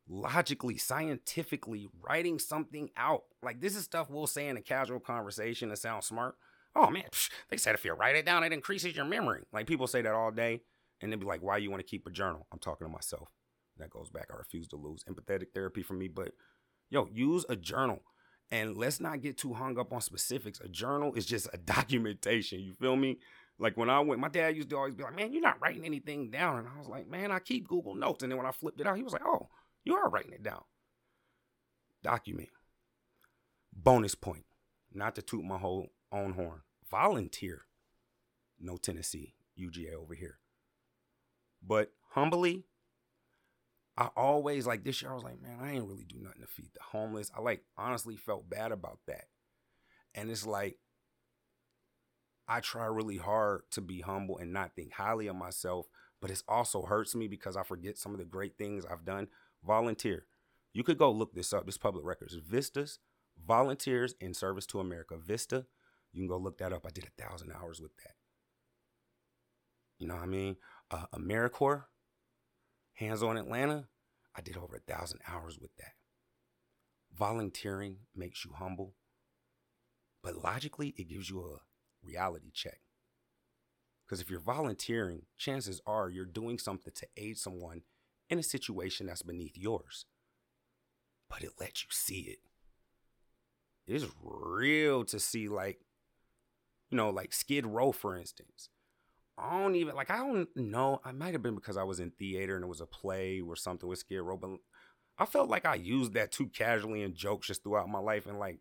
logically, 0.07 0.77
scientifically, 0.77 1.87
writing 2.01 2.39
something 2.39 2.89
out. 2.97 3.23
Like 3.43 3.61
this 3.61 3.75
is 3.75 3.83
stuff 3.83 4.09
we'll 4.09 4.27
say 4.27 4.47
in 4.47 4.57
a 4.57 4.61
casual 4.61 4.99
conversation 4.99 5.69
that 5.69 5.77
sounds 5.77 6.05
smart. 6.05 6.35
Oh 6.75 6.89
man, 6.89 7.05
psh, 7.11 7.29
they 7.49 7.57
said 7.57 7.75
if 7.75 7.85
you 7.85 7.93
write 7.93 8.15
it 8.15 8.25
down, 8.25 8.43
it 8.43 8.53
increases 8.53 8.95
your 8.95 9.05
memory. 9.05 9.43
Like 9.51 9.67
people 9.67 9.87
say 9.87 10.01
that 10.01 10.13
all 10.13 10.31
day 10.31 10.61
and 11.01 11.11
they'd 11.11 11.19
be 11.19 11.25
like, 11.25 11.41
why 11.41 11.57
you 11.57 11.69
want 11.69 11.81
to 11.81 11.87
keep 11.87 12.07
a 12.07 12.11
journal? 12.11 12.47
I'm 12.51 12.59
talking 12.59 12.87
to 12.87 12.91
myself. 12.91 13.29
That 13.77 13.89
goes 13.89 14.09
back. 14.09 14.27
I 14.31 14.37
refuse 14.37 14.67
to 14.69 14.75
lose. 14.75 15.03
Empathetic 15.03 15.47
therapy 15.53 15.83
for 15.83 15.93
me. 15.93 16.07
But 16.07 16.31
yo, 16.89 17.07
use 17.13 17.45
a 17.49 17.55
journal. 17.55 18.01
And 18.49 18.77
let's 18.77 19.01
not 19.01 19.21
get 19.21 19.37
too 19.37 19.53
hung 19.53 19.77
up 19.77 19.91
on 19.91 20.01
specifics. 20.01 20.61
A 20.61 20.69
journal 20.69 21.13
is 21.13 21.25
just 21.25 21.49
a 21.53 21.57
documentation. 21.65 22.59
You 22.59 22.73
feel 22.73 22.95
me? 22.95 23.19
Like 23.59 23.75
when 23.75 23.89
I 23.89 23.99
went, 23.99 24.21
my 24.21 24.29
dad 24.29 24.55
used 24.55 24.69
to 24.69 24.77
always 24.77 24.93
be 24.93 25.03
like, 25.03 25.15
man, 25.15 25.33
you're 25.33 25.41
not 25.41 25.59
writing 25.59 25.85
anything 25.85 26.29
down. 26.29 26.59
And 26.59 26.67
I 26.67 26.77
was 26.77 26.87
like, 26.87 27.09
man, 27.09 27.31
I 27.31 27.39
keep 27.39 27.67
Google 27.67 27.95
Notes. 27.95 28.23
And 28.23 28.31
then 28.31 28.37
when 28.37 28.45
I 28.45 28.51
flipped 28.51 28.79
it 28.79 28.87
out, 28.87 28.97
he 28.97 29.03
was 29.03 29.13
like, 29.13 29.25
oh, 29.25 29.47
you 29.87 29.95
are 29.95 30.09
writing 30.09 30.33
it 30.33 30.43
down. 30.43 30.63
Document. 32.03 32.49
Bonus 33.73 34.15
point. 34.15 34.43
Not 34.93 35.15
to 35.15 35.21
toot 35.21 35.45
my 35.45 35.57
whole 35.57 35.87
own 36.11 36.33
horn. 36.33 36.61
Volunteer. 36.91 37.61
No 38.59 38.75
Tennessee. 38.75 39.35
UGA 39.57 39.93
over 39.93 40.13
here. 40.13 40.39
But 41.65 41.91
humbly, 42.09 42.65
I 43.97 44.09
always 44.15 44.67
like 44.67 44.83
this 44.83 45.01
year, 45.01 45.11
I 45.11 45.15
was 45.15 45.23
like, 45.23 45.41
man, 45.41 45.57
I 45.61 45.71
ain't 45.71 45.87
really 45.87 46.03
do 46.03 46.19
nothing 46.19 46.41
to 46.41 46.47
feed 46.47 46.71
the 46.73 46.81
homeless. 46.91 47.31
I 47.35 47.41
like 47.41 47.63
honestly 47.77 48.17
felt 48.17 48.49
bad 48.49 48.71
about 48.73 48.99
that. 49.07 49.25
And 50.13 50.29
it's 50.29 50.45
like, 50.45 50.77
I 52.47 52.59
try 52.59 52.85
really 52.85 53.17
hard 53.17 53.61
to 53.71 53.81
be 53.81 54.01
humble 54.01 54.37
and 54.37 54.53
not 54.53 54.75
think 54.75 54.93
highly 54.93 55.27
of 55.27 55.35
myself, 55.35 55.87
but 56.21 56.29
it 56.29 56.43
also 56.47 56.83
hurts 56.83 57.15
me 57.15 57.27
because 57.27 57.57
I 57.57 57.63
forget 57.63 57.97
some 57.97 58.13
of 58.13 58.19
the 58.19 58.25
great 58.25 58.57
things 58.57 58.85
I've 58.85 59.05
done. 59.05 59.27
Volunteer. 59.65 60.25
You 60.73 60.83
could 60.83 60.97
go 60.97 61.11
look 61.11 61.33
this 61.33 61.53
up. 61.53 61.65
This 61.65 61.77
public 61.77 62.05
records. 62.05 62.35
Vistas, 62.35 62.99
Volunteers 63.45 64.15
in 64.19 64.33
Service 64.33 64.65
to 64.67 64.79
America. 64.79 65.17
Vista. 65.17 65.65
You 66.11 66.21
can 66.21 66.27
go 66.27 66.37
look 66.37 66.57
that 66.59 66.73
up. 66.73 66.85
I 66.85 66.89
did 66.89 67.05
a 67.05 67.21
thousand 67.21 67.51
hours 67.51 67.81
with 67.81 67.95
that. 67.97 68.13
You 69.99 70.07
know 70.07 70.15
what 70.15 70.23
I 70.23 70.27
mean? 70.27 70.57
Uh, 70.91 71.05
AmeriCorps, 71.13 71.83
Hands 72.93 73.21
on 73.21 73.37
Atlanta. 73.37 73.87
I 74.35 74.41
did 74.41 74.57
over 74.57 74.75
a 74.75 74.91
thousand 74.91 75.19
hours 75.27 75.59
with 75.59 75.75
that. 75.77 75.93
Volunteering 77.17 77.97
makes 78.15 78.45
you 78.45 78.51
humble, 78.55 78.93
but 80.23 80.35
logically, 80.35 80.93
it 80.97 81.09
gives 81.09 81.29
you 81.29 81.41
a 81.41 81.59
reality 82.05 82.51
check. 82.53 82.79
Because 84.05 84.21
if 84.21 84.29
you're 84.29 84.39
volunteering, 84.39 85.23
chances 85.37 85.81
are 85.85 86.09
you're 86.09 86.25
doing 86.25 86.59
something 86.59 86.93
to 86.95 87.07
aid 87.17 87.37
someone 87.37 87.81
in 88.29 88.39
a 88.39 88.43
situation 88.43 89.07
that's 89.07 89.21
beneath 89.21 89.57
yours. 89.57 90.05
But 91.29 91.43
it 91.43 91.51
lets 91.59 91.83
you 91.83 91.89
see 91.91 92.21
it. 92.21 92.39
It's 93.85 94.05
real 94.21 95.03
to 95.05 95.19
see, 95.19 95.47
like, 95.47 95.79
you 96.89 96.97
know, 96.97 97.09
like 97.09 97.33
Skid 97.33 97.65
Row, 97.65 97.91
for 97.91 98.17
instance. 98.17 98.69
I 99.37 99.59
don't 99.61 99.75
even 99.75 99.95
like 99.95 100.09
I 100.09 100.17
don't 100.17 100.49
know. 100.55 100.99
I 101.05 101.11
might 101.11 101.33
have 101.33 101.43
been 101.43 101.55
because 101.55 101.77
I 101.77 101.83
was 101.83 101.99
in 101.99 102.11
theater 102.11 102.55
and 102.55 102.65
it 102.65 102.67
was 102.67 102.81
a 102.81 102.87
play 102.87 103.39
or 103.39 103.55
something 103.55 103.87
with 103.87 103.99
Skid 103.99 104.21
Row, 104.21 104.35
but 104.35 104.49
I 105.19 105.25
felt 105.25 105.49
like 105.49 105.65
I 105.65 105.75
used 105.75 106.13
that 106.13 106.31
too 106.31 106.47
casually 106.47 107.03
in 107.03 107.13
jokes 107.13 107.47
just 107.47 107.63
throughout 107.63 107.89
my 107.89 107.99
life. 107.99 108.25
And 108.25 108.39
like 108.39 108.59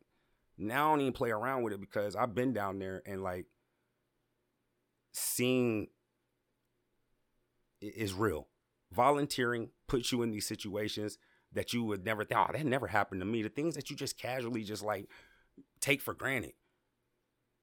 now 0.58 0.88
I 0.88 0.92
don't 0.92 1.00
even 1.00 1.12
play 1.14 1.30
around 1.30 1.62
with 1.62 1.72
it 1.72 1.80
because 1.80 2.14
I've 2.14 2.34
been 2.34 2.52
down 2.52 2.78
there 2.78 3.02
and 3.06 3.22
like 3.22 3.46
seeing 5.12 5.88
is 7.80 8.12
real. 8.12 8.48
Volunteering 8.96 9.68
puts 9.86 10.10
you 10.10 10.22
in 10.22 10.30
these 10.30 10.46
situations 10.46 11.18
that 11.52 11.74
you 11.74 11.84
would 11.84 12.04
never 12.04 12.24
think, 12.24 12.40
oh, 12.40 12.52
that 12.52 12.64
never 12.64 12.86
happened 12.86 13.20
to 13.20 13.26
me. 13.26 13.42
The 13.42 13.50
things 13.50 13.74
that 13.74 13.90
you 13.90 13.96
just 13.96 14.18
casually 14.18 14.64
just 14.64 14.82
like 14.82 15.10
take 15.80 16.00
for 16.00 16.14
granted. 16.14 16.54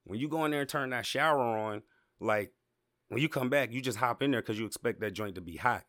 When 0.05 0.19
you 0.19 0.27
go 0.27 0.45
in 0.45 0.51
there 0.51 0.61
and 0.61 0.69
turn 0.69 0.91
that 0.91 1.07
shower 1.07 1.39
on, 1.39 1.81
like 2.19 2.53
when 3.09 3.21
you 3.21 3.29
come 3.29 3.49
back, 3.49 3.73
you 3.73 3.81
just 3.81 3.97
hop 3.97 4.21
in 4.21 4.31
there 4.31 4.41
because 4.41 4.59
you 4.59 4.65
expect 4.65 4.99
that 5.01 5.13
joint 5.13 5.35
to 5.35 5.41
be 5.41 5.57
hot. 5.57 5.83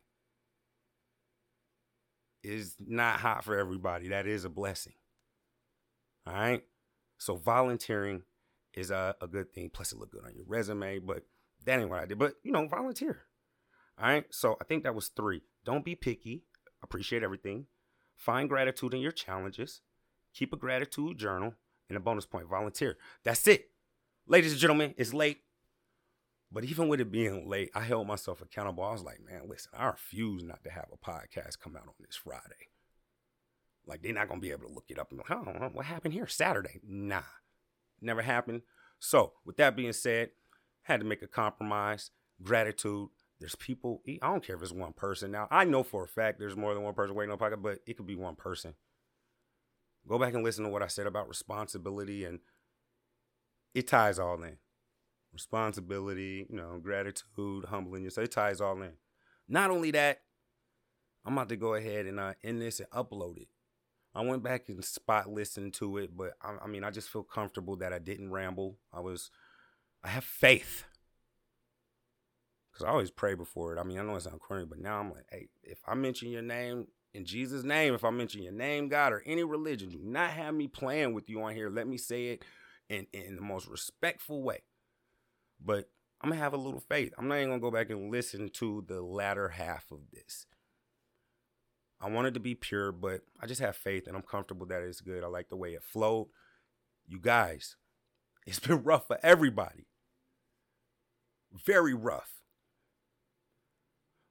It's 2.43 2.75
not 2.79 3.19
hot 3.19 3.43
for 3.43 3.57
everybody. 3.57 4.09
That 4.09 4.27
is 4.27 4.45
a 4.45 4.49
blessing. 4.49 4.93
All 6.25 6.33
right. 6.33 6.63
So 7.17 7.35
volunteering 7.35 8.23
is 8.73 8.91
a, 8.91 9.15
a 9.21 9.27
good 9.27 9.53
thing. 9.53 9.69
Plus, 9.69 9.91
it 9.91 9.99
look 9.99 10.11
good 10.11 10.25
on 10.25 10.35
your 10.35 10.45
resume, 10.47 10.99
but 10.99 11.23
that 11.65 11.79
ain't 11.79 11.89
what 11.89 12.01
I 12.01 12.05
did. 12.05 12.19
But 12.19 12.35
you 12.43 12.51
know, 12.51 12.67
volunteer. 12.67 13.21
All 13.99 14.07
right. 14.07 14.25
So 14.29 14.57
I 14.59 14.63
think 14.63 14.83
that 14.83 14.95
was 14.95 15.09
three. 15.09 15.41
Don't 15.63 15.85
be 15.85 15.95
picky. 15.95 16.43
Appreciate 16.83 17.23
everything. 17.23 17.65
Find 18.15 18.49
gratitude 18.49 18.93
in 18.93 18.99
your 18.99 19.11
challenges. 19.11 19.81
Keep 20.33 20.53
a 20.53 20.57
gratitude 20.57 21.17
journal. 21.17 21.53
And 21.87 21.97
a 21.97 21.99
bonus 21.99 22.25
point, 22.25 22.47
volunteer. 22.49 22.97
That's 23.23 23.45
it. 23.47 23.69
Ladies 24.27 24.51
and 24.51 24.59
gentlemen, 24.59 24.95
it's 24.97 25.13
late. 25.13 25.41
But 26.51 26.63
even 26.63 26.87
with 26.87 26.99
it 26.99 27.11
being 27.11 27.47
late, 27.47 27.69
I 27.75 27.81
held 27.81 28.07
myself 28.07 28.41
accountable. 28.41 28.83
I 28.83 28.91
was 28.91 29.03
like, 29.03 29.19
man, 29.23 29.43
listen, 29.47 29.71
I 29.77 29.85
refuse 29.85 30.43
not 30.43 30.63
to 30.63 30.71
have 30.71 30.87
a 30.91 30.97
podcast 30.97 31.59
come 31.59 31.75
out 31.75 31.87
on 31.87 31.93
this 31.99 32.15
Friday. 32.15 32.69
Like 33.85 34.01
they're 34.01 34.13
not 34.13 34.29
gonna 34.29 34.41
be 34.41 34.51
able 34.51 34.67
to 34.67 34.73
look 34.73 34.85
it 34.89 34.97
up 34.97 35.11
and 35.11 35.19
go, 35.19 35.25
oh, 35.29 35.69
what 35.73 35.85
happened 35.85 36.13
here? 36.13 36.27
Saturday. 36.27 36.79
Nah. 36.83 37.21
Never 38.01 38.23
happened. 38.23 38.63
So 38.99 39.33
with 39.45 39.57
that 39.57 39.75
being 39.75 39.93
said, 39.93 40.29
had 40.83 41.01
to 41.01 41.05
make 41.05 41.21
a 41.21 41.27
compromise. 41.27 42.09
Gratitude. 42.41 43.09
There's 43.39 43.55
people, 43.55 44.01
I 44.07 44.27
don't 44.27 44.45
care 44.45 44.55
if 44.55 44.61
it's 44.61 44.71
one 44.71 44.93
person. 44.93 45.31
Now, 45.31 45.47
I 45.51 45.65
know 45.65 45.83
for 45.83 46.03
a 46.03 46.07
fact 46.07 46.39
there's 46.39 46.55
more 46.55 46.73
than 46.73 46.83
one 46.83 46.93
person 46.93 47.15
waiting 47.15 47.31
on 47.31 47.37
pocket, 47.37 47.61
but 47.61 47.79
it 47.85 47.97
could 47.97 48.07
be 48.07 48.15
one 48.15 48.35
person. 48.35 48.75
Go 50.07 50.17
back 50.17 50.33
and 50.33 50.43
listen 50.43 50.63
to 50.63 50.69
what 50.69 50.83
I 50.83 50.87
said 50.87 51.07
about 51.07 51.27
responsibility 51.27 52.23
and 52.23 52.39
it 53.73 53.87
ties 53.87 54.19
all 54.19 54.41
in 54.43 54.57
responsibility, 55.35 56.47
you 56.49 56.55
know, 56.55 56.79
gratitude, 56.81 57.65
humbling 57.65 58.03
yourself. 58.03 58.25
It 58.25 58.31
ties 58.31 58.61
all 58.61 58.81
in. 58.81 58.93
Not 59.47 59.69
only 59.69 59.91
that, 59.91 60.21
I'm 61.25 61.33
about 61.33 61.49
to 61.49 61.57
go 61.57 61.75
ahead 61.75 62.05
and 62.05 62.19
uh, 62.19 62.33
end 62.43 62.61
this 62.61 62.79
and 62.79 62.89
upload 62.89 63.37
it. 63.37 63.49
I 64.15 64.21
went 64.21 64.43
back 64.43 64.69
and 64.69 64.83
spot 64.83 65.29
listened 65.29 65.73
to 65.75 65.97
it, 65.97 66.15
but 66.15 66.33
I, 66.41 66.55
I 66.63 66.67
mean, 66.67 66.85
I 66.85 66.89
just 66.89 67.09
feel 67.09 67.23
comfortable 67.23 67.75
that 67.77 67.91
I 67.91 67.99
didn't 67.99 68.31
ramble. 68.31 68.77
I 68.93 69.01
was, 69.01 69.29
I 70.03 70.07
have 70.07 70.23
faith. 70.23 70.85
Because 72.75 72.89
I 72.89 72.91
always 72.91 73.09
pray 73.09 73.35
before 73.35 73.73
it. 73.73 73.79
I 73.79 73.83
mean, 73.83 73.97
I 73.97 74.03
know 74.03 74.17
it 74.17 74.23
sounds 74.23 74.41
corny, 74.45 74.65
but 74.65 74.79
now 74.79 74.99
I'm 74.99 75.09
like, 75.09 75.25
hey, 75.31 75.47
if 75.63 75.79
I 75.87 75.95
mention 75.95 76.29
your 76.29 76.41
name 76.41 76.87
in 77.13 77.23
Jesus' 77.23 77.63
name, 77.63 77.93
if 77.93 78.03
I 78.03 78.09
mention 78.09 78.43
your 78.43 78.51
name, 78.51 78.89
God, 78.89 79.13
or 79.13 79.23
any 79.25 79.45
religion, 79.45 79.87
do 79.89 80.01
not 80.03 80.31
have 80.31 80.53
me 80.53 80.67
playing 80.67 81.13
with 81.13 81.29
you 81.29 81.41
on 81.41 81.55
here. 81.55 81.69
Let 81.69 81.87
me 81.87 81.97
say 81.97 82.27
it 82.27 82.43
in, 82.89 83.07
in 83.13 83.37
the 83.37 83.41
most 83.41 83.69
respectful 83.69 84.43
way. 84.43 84.63
But 85.63 85.89
I'm 86.19 86.29
gonna 86.29 86.41
have 86.41 86.53
a 86.53 86.57
little 86.57 86.81
faith. 86.81 87.13
I'm 87.17 87.29
not 87.29 87.37
even 87.37 87.51
gonna 87.51 87.61
go 87.61 87.71
back 87.71 87.89
and 87.89 88.11
listen 88.11 88.49
to 88.55 88.83
the 88.85 89.01
latter 89.01 89.47
half 89.47 89.85
of 89.89 89.99
this. 90.11 90.45
I 92.01 92.09
want 92.09 92.27
it 92.27 92.33
to 92.33 92.41
be 92.41 92.55
pure, 92.55 92.91
but 92.91 93.21
I 93.39 93.45
just 93.45 93.61
have 93.61 93.77
faith 93.77 94.05
and 94.05 94.17
I'm 94.17 94.21
comfortable 94.21 94.65
that 94.67 94.83
it's 94.83 94.99
good. 94.99 95.23
I 95.23 95.27
like 95.27 95.47
the 95.47 95.55
way 95.55 95.75
it 95.75 95.83
flowed. 95.83 96.27
You 97.07 97.19
guys, 97.21 97.77
it's 98.45 98.59
been 98.59 98.83
rough 98.83 99.07
for 99.07 99.17
everybody. 99.23 99.87
Very 101.65 101.93
rough. 101.93 102.34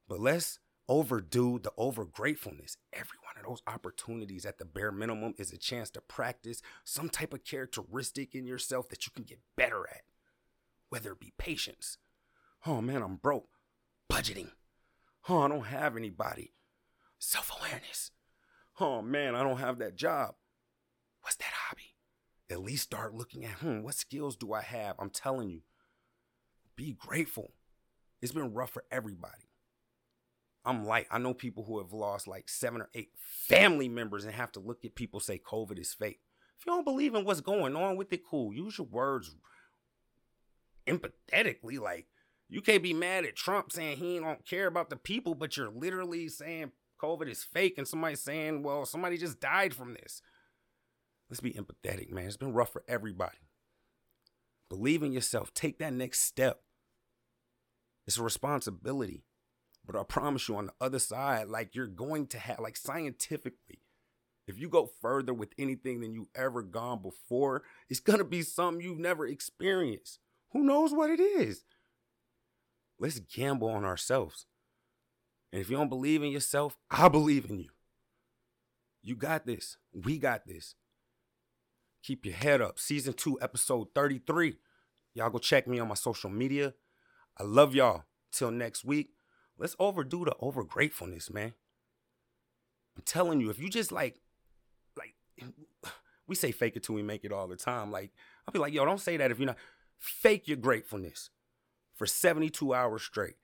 But 0.09 0.21
let's 0.21 0.59
overdo 0.89 1.59
the 1.59 1.73
over 1.77 2.05
gratefulness. 2.05 2.77
Every 2.93 3.19
one 3.25 3.43
of 3.43 3.49
those 3.49 3.63
opportunities 3.67 4.45
at 4.45 4.59
the 4.59 4.65
bare 4.65 4.93
minimum 4.93 5.35
is 5.39 5.53
a 5.53 5.59
chance 5.59 5.91
to 5.91 6.01
practice 6.01 6.61
some 6.85 7.09
type 7.09 7.33
of 7.33 7.45
characteristic 7.45 8.35
in 8.35 8.47
yourself 8.47 8.89
that 8.91 9.07
you 9.07 9.13
can 9.15 9.25
get 9.25 9.41
better 9.57 9.87
at 9.89 10.03
whether 10.95 11.11
it 11.11 11.19
be 11.19 11.33
patience. 11.39 11.99
Oh 12.65 12.81
man, 12.81 13.03
I'm 13.03 13.17
broke. 13.17 13.49
Budgeting. 14.09 14.51
Oh, 15.29 15.41
I 15.41 15.49
don't 15.49 15.67
have 15.67 15.97
anybody. 15.97 16.53
Self 17.19 17.51
awareness. 17.59 18.13
Oh 18.79 19.03
man, 19.03 19.35
I 19.35 19.43
don't 19.43 19.59
have 19.59 19.79
that 19.79 19.97
job. 19.97 20.37
What's 21.23 21.35
that 21.37 21.51
hobby? 21.53 21.97
At 22.49 22.63
least 22.63 22.85
start 22.85 23.13
looking 23.13 23.45
at, 23.45 23.55
hmm, 23.55 23.83
what 23.83 23.95
skills 23.95 24.37
do 24.37 24.53
I 24.53 24.63
have? 24.63 24.95
I'm 25.01 25.11
telling 25.11 25.49
you, 25.49 25.63
be 26.77 26.93
grateful. 26.93 27.55
It's 28.23 28.31
been 28.31 28.55
rough 28.55 28.71
for 28.71 28.85
everybody. 28.93 29.44
I'm 30.65 30.85
light. 30.87 31.07
I 31.11 31.19
know 31.19 31.35
people 31.35 31.65
who 31.65 31.79
have 31.79 31.93
lost 31.93 32.27
like 32.27 32.49
seven 32.49 32.81
or 32.81 32.89
eight 32.95 33.11
family 33.17 33.89
members 33.89 34.25
and 34.25 34.35
have 34.35 34.53
to 34.53 34.61
look 34.61 34.85
at 34.85 34.95
people 34.95 35.21
say 35.21 35.39
COVID 35.39 35.79
is 35.79 35.93
fake. 35.93 36.21
If 36.59 36.67
you 36.67 36.73
don't 36.73 36.85
believe 36.85 37.15
in 37.15 37.25
what's 37.25 37.41
going 37.41 37.77
on 37.77 37.97
with 37.97 38.13
it, 38.13 38.23
cool. 38.29 38.55
Use 38.55 38.79
your 38.79 38.87
words 38.87 39.35
empathetically. 40.87 41.79
Like, 41.79 42.07
you 42.49 42.63
can't 42.63 42.83
be 42.83 42.95
mad 42.95 43.25
at 43.25 43.37
Trump 43.37 43.73
saying 43.73 43.99
he 43.99 44.19
don't 44.19 44.47
care 44.47 44.67
about 44.67 44.89
the 44.89 44.97
people, 44.97 45.35
but 45.35 45.57
you're 45.57 45.71
literally 45.71 46.29
saying 46.29 46.73
COVID 47.03 47.29
is 47.29 47.45
fake 47.45 47.75
and 47.77 47.87
somebody 47.87 48.17
saying, 48.17 48.63
well, 48.63 48.87
somebody 48.87 49.19
just 49.19 49.41
died 49.41 49.75
from 49.75 49.95
this. 49.95 50.23
Let's 51.29 51.41
be 51.41 51.53
empathetic, 51.53 52.11
man. 52.11 52.27
It's 52.27 52.37
been 52.37 52.53
rough 52.53 52.73
for 52.73 52.85
everybody. 52.89 53.39
Believe 54.69 55.03
in 55.03 55.13
yourself. 55.13 55.53
Take 55.53 55.79
that 55.79 55.93
next 55.93 56.21
step. 56.21 56.61
It's 58.07 58.19
a 58.19 58.23
responsibility. 58.23 59.25
But 59.87 59.97
I 59.97 60.03
promise 60.03 60.49
you, 60.49 60.57
on 60.57 60.67
the 60.67 60.75
other 60.81 60.99
side, 60.99 61.49
like 61.49 61.75
you're 61.75 61.87
going 61.87 62.27
to 62.29 62.39
have, 62.39 62.59
like 62.59 62.77
scientifically, 62.77 63.81
if 64.47 64.59
you 64.59 64.69
go 64.69 64.91
further 65.01 65.35
with 65.35 65.51
anything 65.59 66.01
than 66.01 66.15
you've 66.15 66.29
ever 66.35 66.63
gone 66.63 67.03
before, 67.03 67.63
it's 67.89 68.01
going 68.01 68.19
to 68.19 68.25
be 68.25 68.43
something 68.43 68.85
you've 68.85 68.99
never 68.99 69.27
experienced. 69.27 70.21
Who 70.53 70.63
knows 70.63 70.93
what 70.93 71.11
it 71.11 71.21
is? 71.21 71.65
Let's 72.99 73.19
gamble 73.19 73.69
on 73.69 73.85
ourselves. 73.85 74.47
And 75.53 75.61
if 75.61 75.71
you 75.71 75.77
don't 75.77 75.89
believe 75.89 76.23
in 76.23 76.31
yourself, 76.31 76.77
I 76.91 77.09
believe 77.09 77.49
in 77.49 77.59
you. 77.59 77.71
You 79.03 79.17
got 79.17 79.47
this. 79.47 79.77
We 79.93 80.19
got 80.19 80.47
this. 80.47 80.75
Keep 82.03 82.27
your 82.27 82.35
head 82.35 82.61
up. 82.61 82.79
Season 82.79 83.13
2, 83.13 83.39
episode 83.41 83.89
33. 83.95 84.57
Y'all 85.15 85.31
go 85.31 85.39
check 85.39 85.67
me 85.67 85.79
on 85.79 85.89
my 85.89 85.95
social 85.95 86.31
media. 86.31 86.75
I 87.39 87.45
love 87.45 87.75
y'all. 87.75 88.05
Till 88.33 88.51
next 88.51 88.85
week, 88.85 89.11
let's 89.59 89.77
overdo 89.79 90.25
the 90.25 90.35
over 90.41 90.65
gratefulness, 90.65 91.31
man. 91.31 91.55
I'm 92.97 93.03
telling 93.05 93.41
you, 93.41 93.51
if 93.51 93.59
you 93.59 93.69
just 93.69 93.93
like, 93.93 94.21
like, 94.97 95.15
we 96.27 96.35
say 96.35 96.53
fake 96.53 96.77
it 96.77 96.83
till 96.85 96.95
we 96.95 97.03
make 97.03 97.25
it 97.25 97.33
all 97.33 97.49
the 97.49 97.57
time. 97.57 97.91
Like, 97.91 98.13
I'll 98.47 98.53
be 98.53 98.59
like, 98.59 98.73
yo, 98.73 98.85
don't 98.85 99.01
say 99.01 99.17
that 99.17 99.31
if 99.31 99.39
you're 99.39 99.47
not. 99.47 99.59
Fake 99.99 100.47
your 100.49 100.57
gratefulness 100.57 101.31
for 101.95 102.07
72 102.07 102.75
hours 102.75 103.03
straight. 103.03 103.37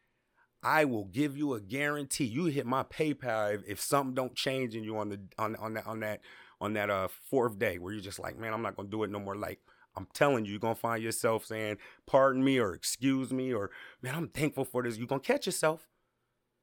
I 0.62 0.84
will 0.84 1.06
give 1.06 1.36
you 1.36 1.54
a 1.54 1.60
guarantee. 1.60 2.24
You 2.24 2.46
hit 2.46 2.66
my 2.66 2.82
PayPal 2.82 3.54
if, 3.54 3.62
if 3.66 3.80
something 3.80 4.14
don't 4.14 4.34
change 4.34 4.74
in 4.74 4.84
you 4.84 4.98
on 4.98 5.08
the 5.08 5.20
on 5.38 5.56
on 5.56 5.74
that 5.74 5.86
on 5.86 6.00
that 6.00 6.20
on 6.60 6.74
that 6.74 6.90
uh 6.90 7.08
fourth 7.30 7.58
day 7.58 7.78
where 7.78 7.94
you're 7.94 8.02
just 8.02 8.18
like, 8.18 8.38
man, 8.38 8.52
I'm 8.52 8.60
not 8.60 8.76
gonna 8.76 8.88
do 8.88 9.02
it 9.02 9.10
no 9.10 9.18
more. 9.18 9.36
Like 9.36 9.60
I'm 9.96 10.06
telling 10.12 10.44
you, 10.44 10.52
you're 10.52 10.60
gonna 10.60 10.74
find 10.74 11.02
yourself 11.02 11.46
saying, 11.46 11.78
pardon 12.06 12.44
me 12.44 12.58
or 12.58 12.74
excuse 12.74 13.32
me, 13.32 13.54
or 13.54 13.70
man, 14.02 14.14
I'm 14.14 14.28
thankful 14.28 14.64
for 14.66 14.82
this. 14.82 14.98
You're 14.98 15.06
gonna 15.06 15.20
catch 15.20 15.46
yourself. 15.46 15.88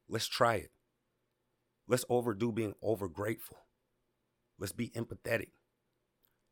Let's 0.10 0.28
try 0.28 0.56
it. 0.56 0.72
Let's 1.88 2.06
overdo 2.10 2.52
being 2.52 2.74
over 2.82 3.08
grateful. 3.08 3.58
Let's 4.60 4.72
be 4.72 4.89
empathetic. 4.89 5.50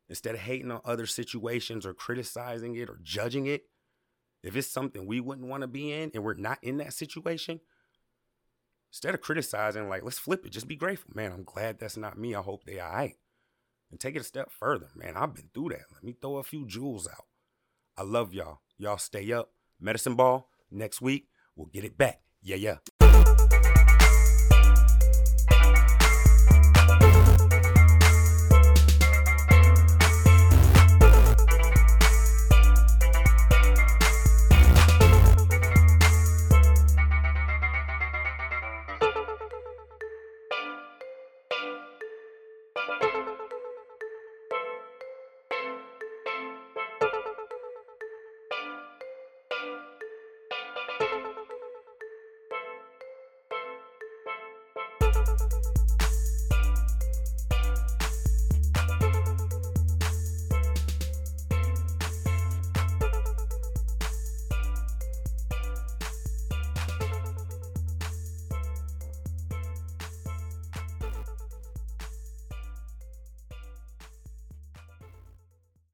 Instead 0.08 0.36
of 0.36 0.42
hating 0.42 0.72
on 0.72 0.82
other 0.86 1.06
situations 1.06 1.86
or 1.86 1.94
criticizing 1.94 2.76
it 2.76 2.90
or 2.90 3.00
judging 3.02 3.48
it, 3.48 3.64
if 4.44 4.56
it's 4.56 4.68
something 4.68 5.08
we 5.08 5.20
wouldn't 5.20 5.48
want 5.48 5.62
to 5.62 5.68
be 5.68 5.92
in 5.92 6.12
and 6.14 6.24
we're 6.24 6.36
not 6.36 6.60
in 6.62 6.78
that 6.78 6.94
situation, 6.94 7.60
instead 8.92 9.16
of 9.16 9.22
criticizing, 9.22 9.90
like, 9.90 10.04
let's 10.04 10.20
flip 10.20 10.46
it. 10.46 10.52
Just 10.52 10.68
be 10.68 10.76
grateful. 10.76 11.12
Man, 11.16 11.32
I'm 11.32 11.44
glad 11.44 11.80
that's 11.80 11.98
not 11.98 12.18
me. 12.18 12.36
I 12.36 12.42
hope 12.42 12.64
they 12.64 12.80
all 12.80 12.94
right. 12.94 13.16
And 13.90 14.00
take 14.00 14.16
it 14.16 14.22
a 14.22 14.24
step 14.24 14.52
further. 14.52 14.90
Man, 14.96 15.18
I've 15.18 15.34
been 15.34 15.50
through 15.54 15.70
that. 15.70 15.86
Let 15.92 16.04
me 16.04 16.16
throw 16.22 16.38
a 16.38 16.44
few 16.44 16.68
jewels 16.68 17.08
out. 17.08 17.26
I 17.98 18.04
love 18.04 18.34
y'all. 18.34 18.60
Y'all 18.78 18.98
stay 18.98 19.32
up. 19.32 19.52
Medicine 19.80 20.16
Ball, 20.16 20.48
next 20.70 21.02
week, 21.02 21.28
we'll 21.56 21.68
get 21.68 21.84
it 21.84 21.98
back. 21.98 22.22
Yeah, 22.42 22.78
yeah. 23.02 23.25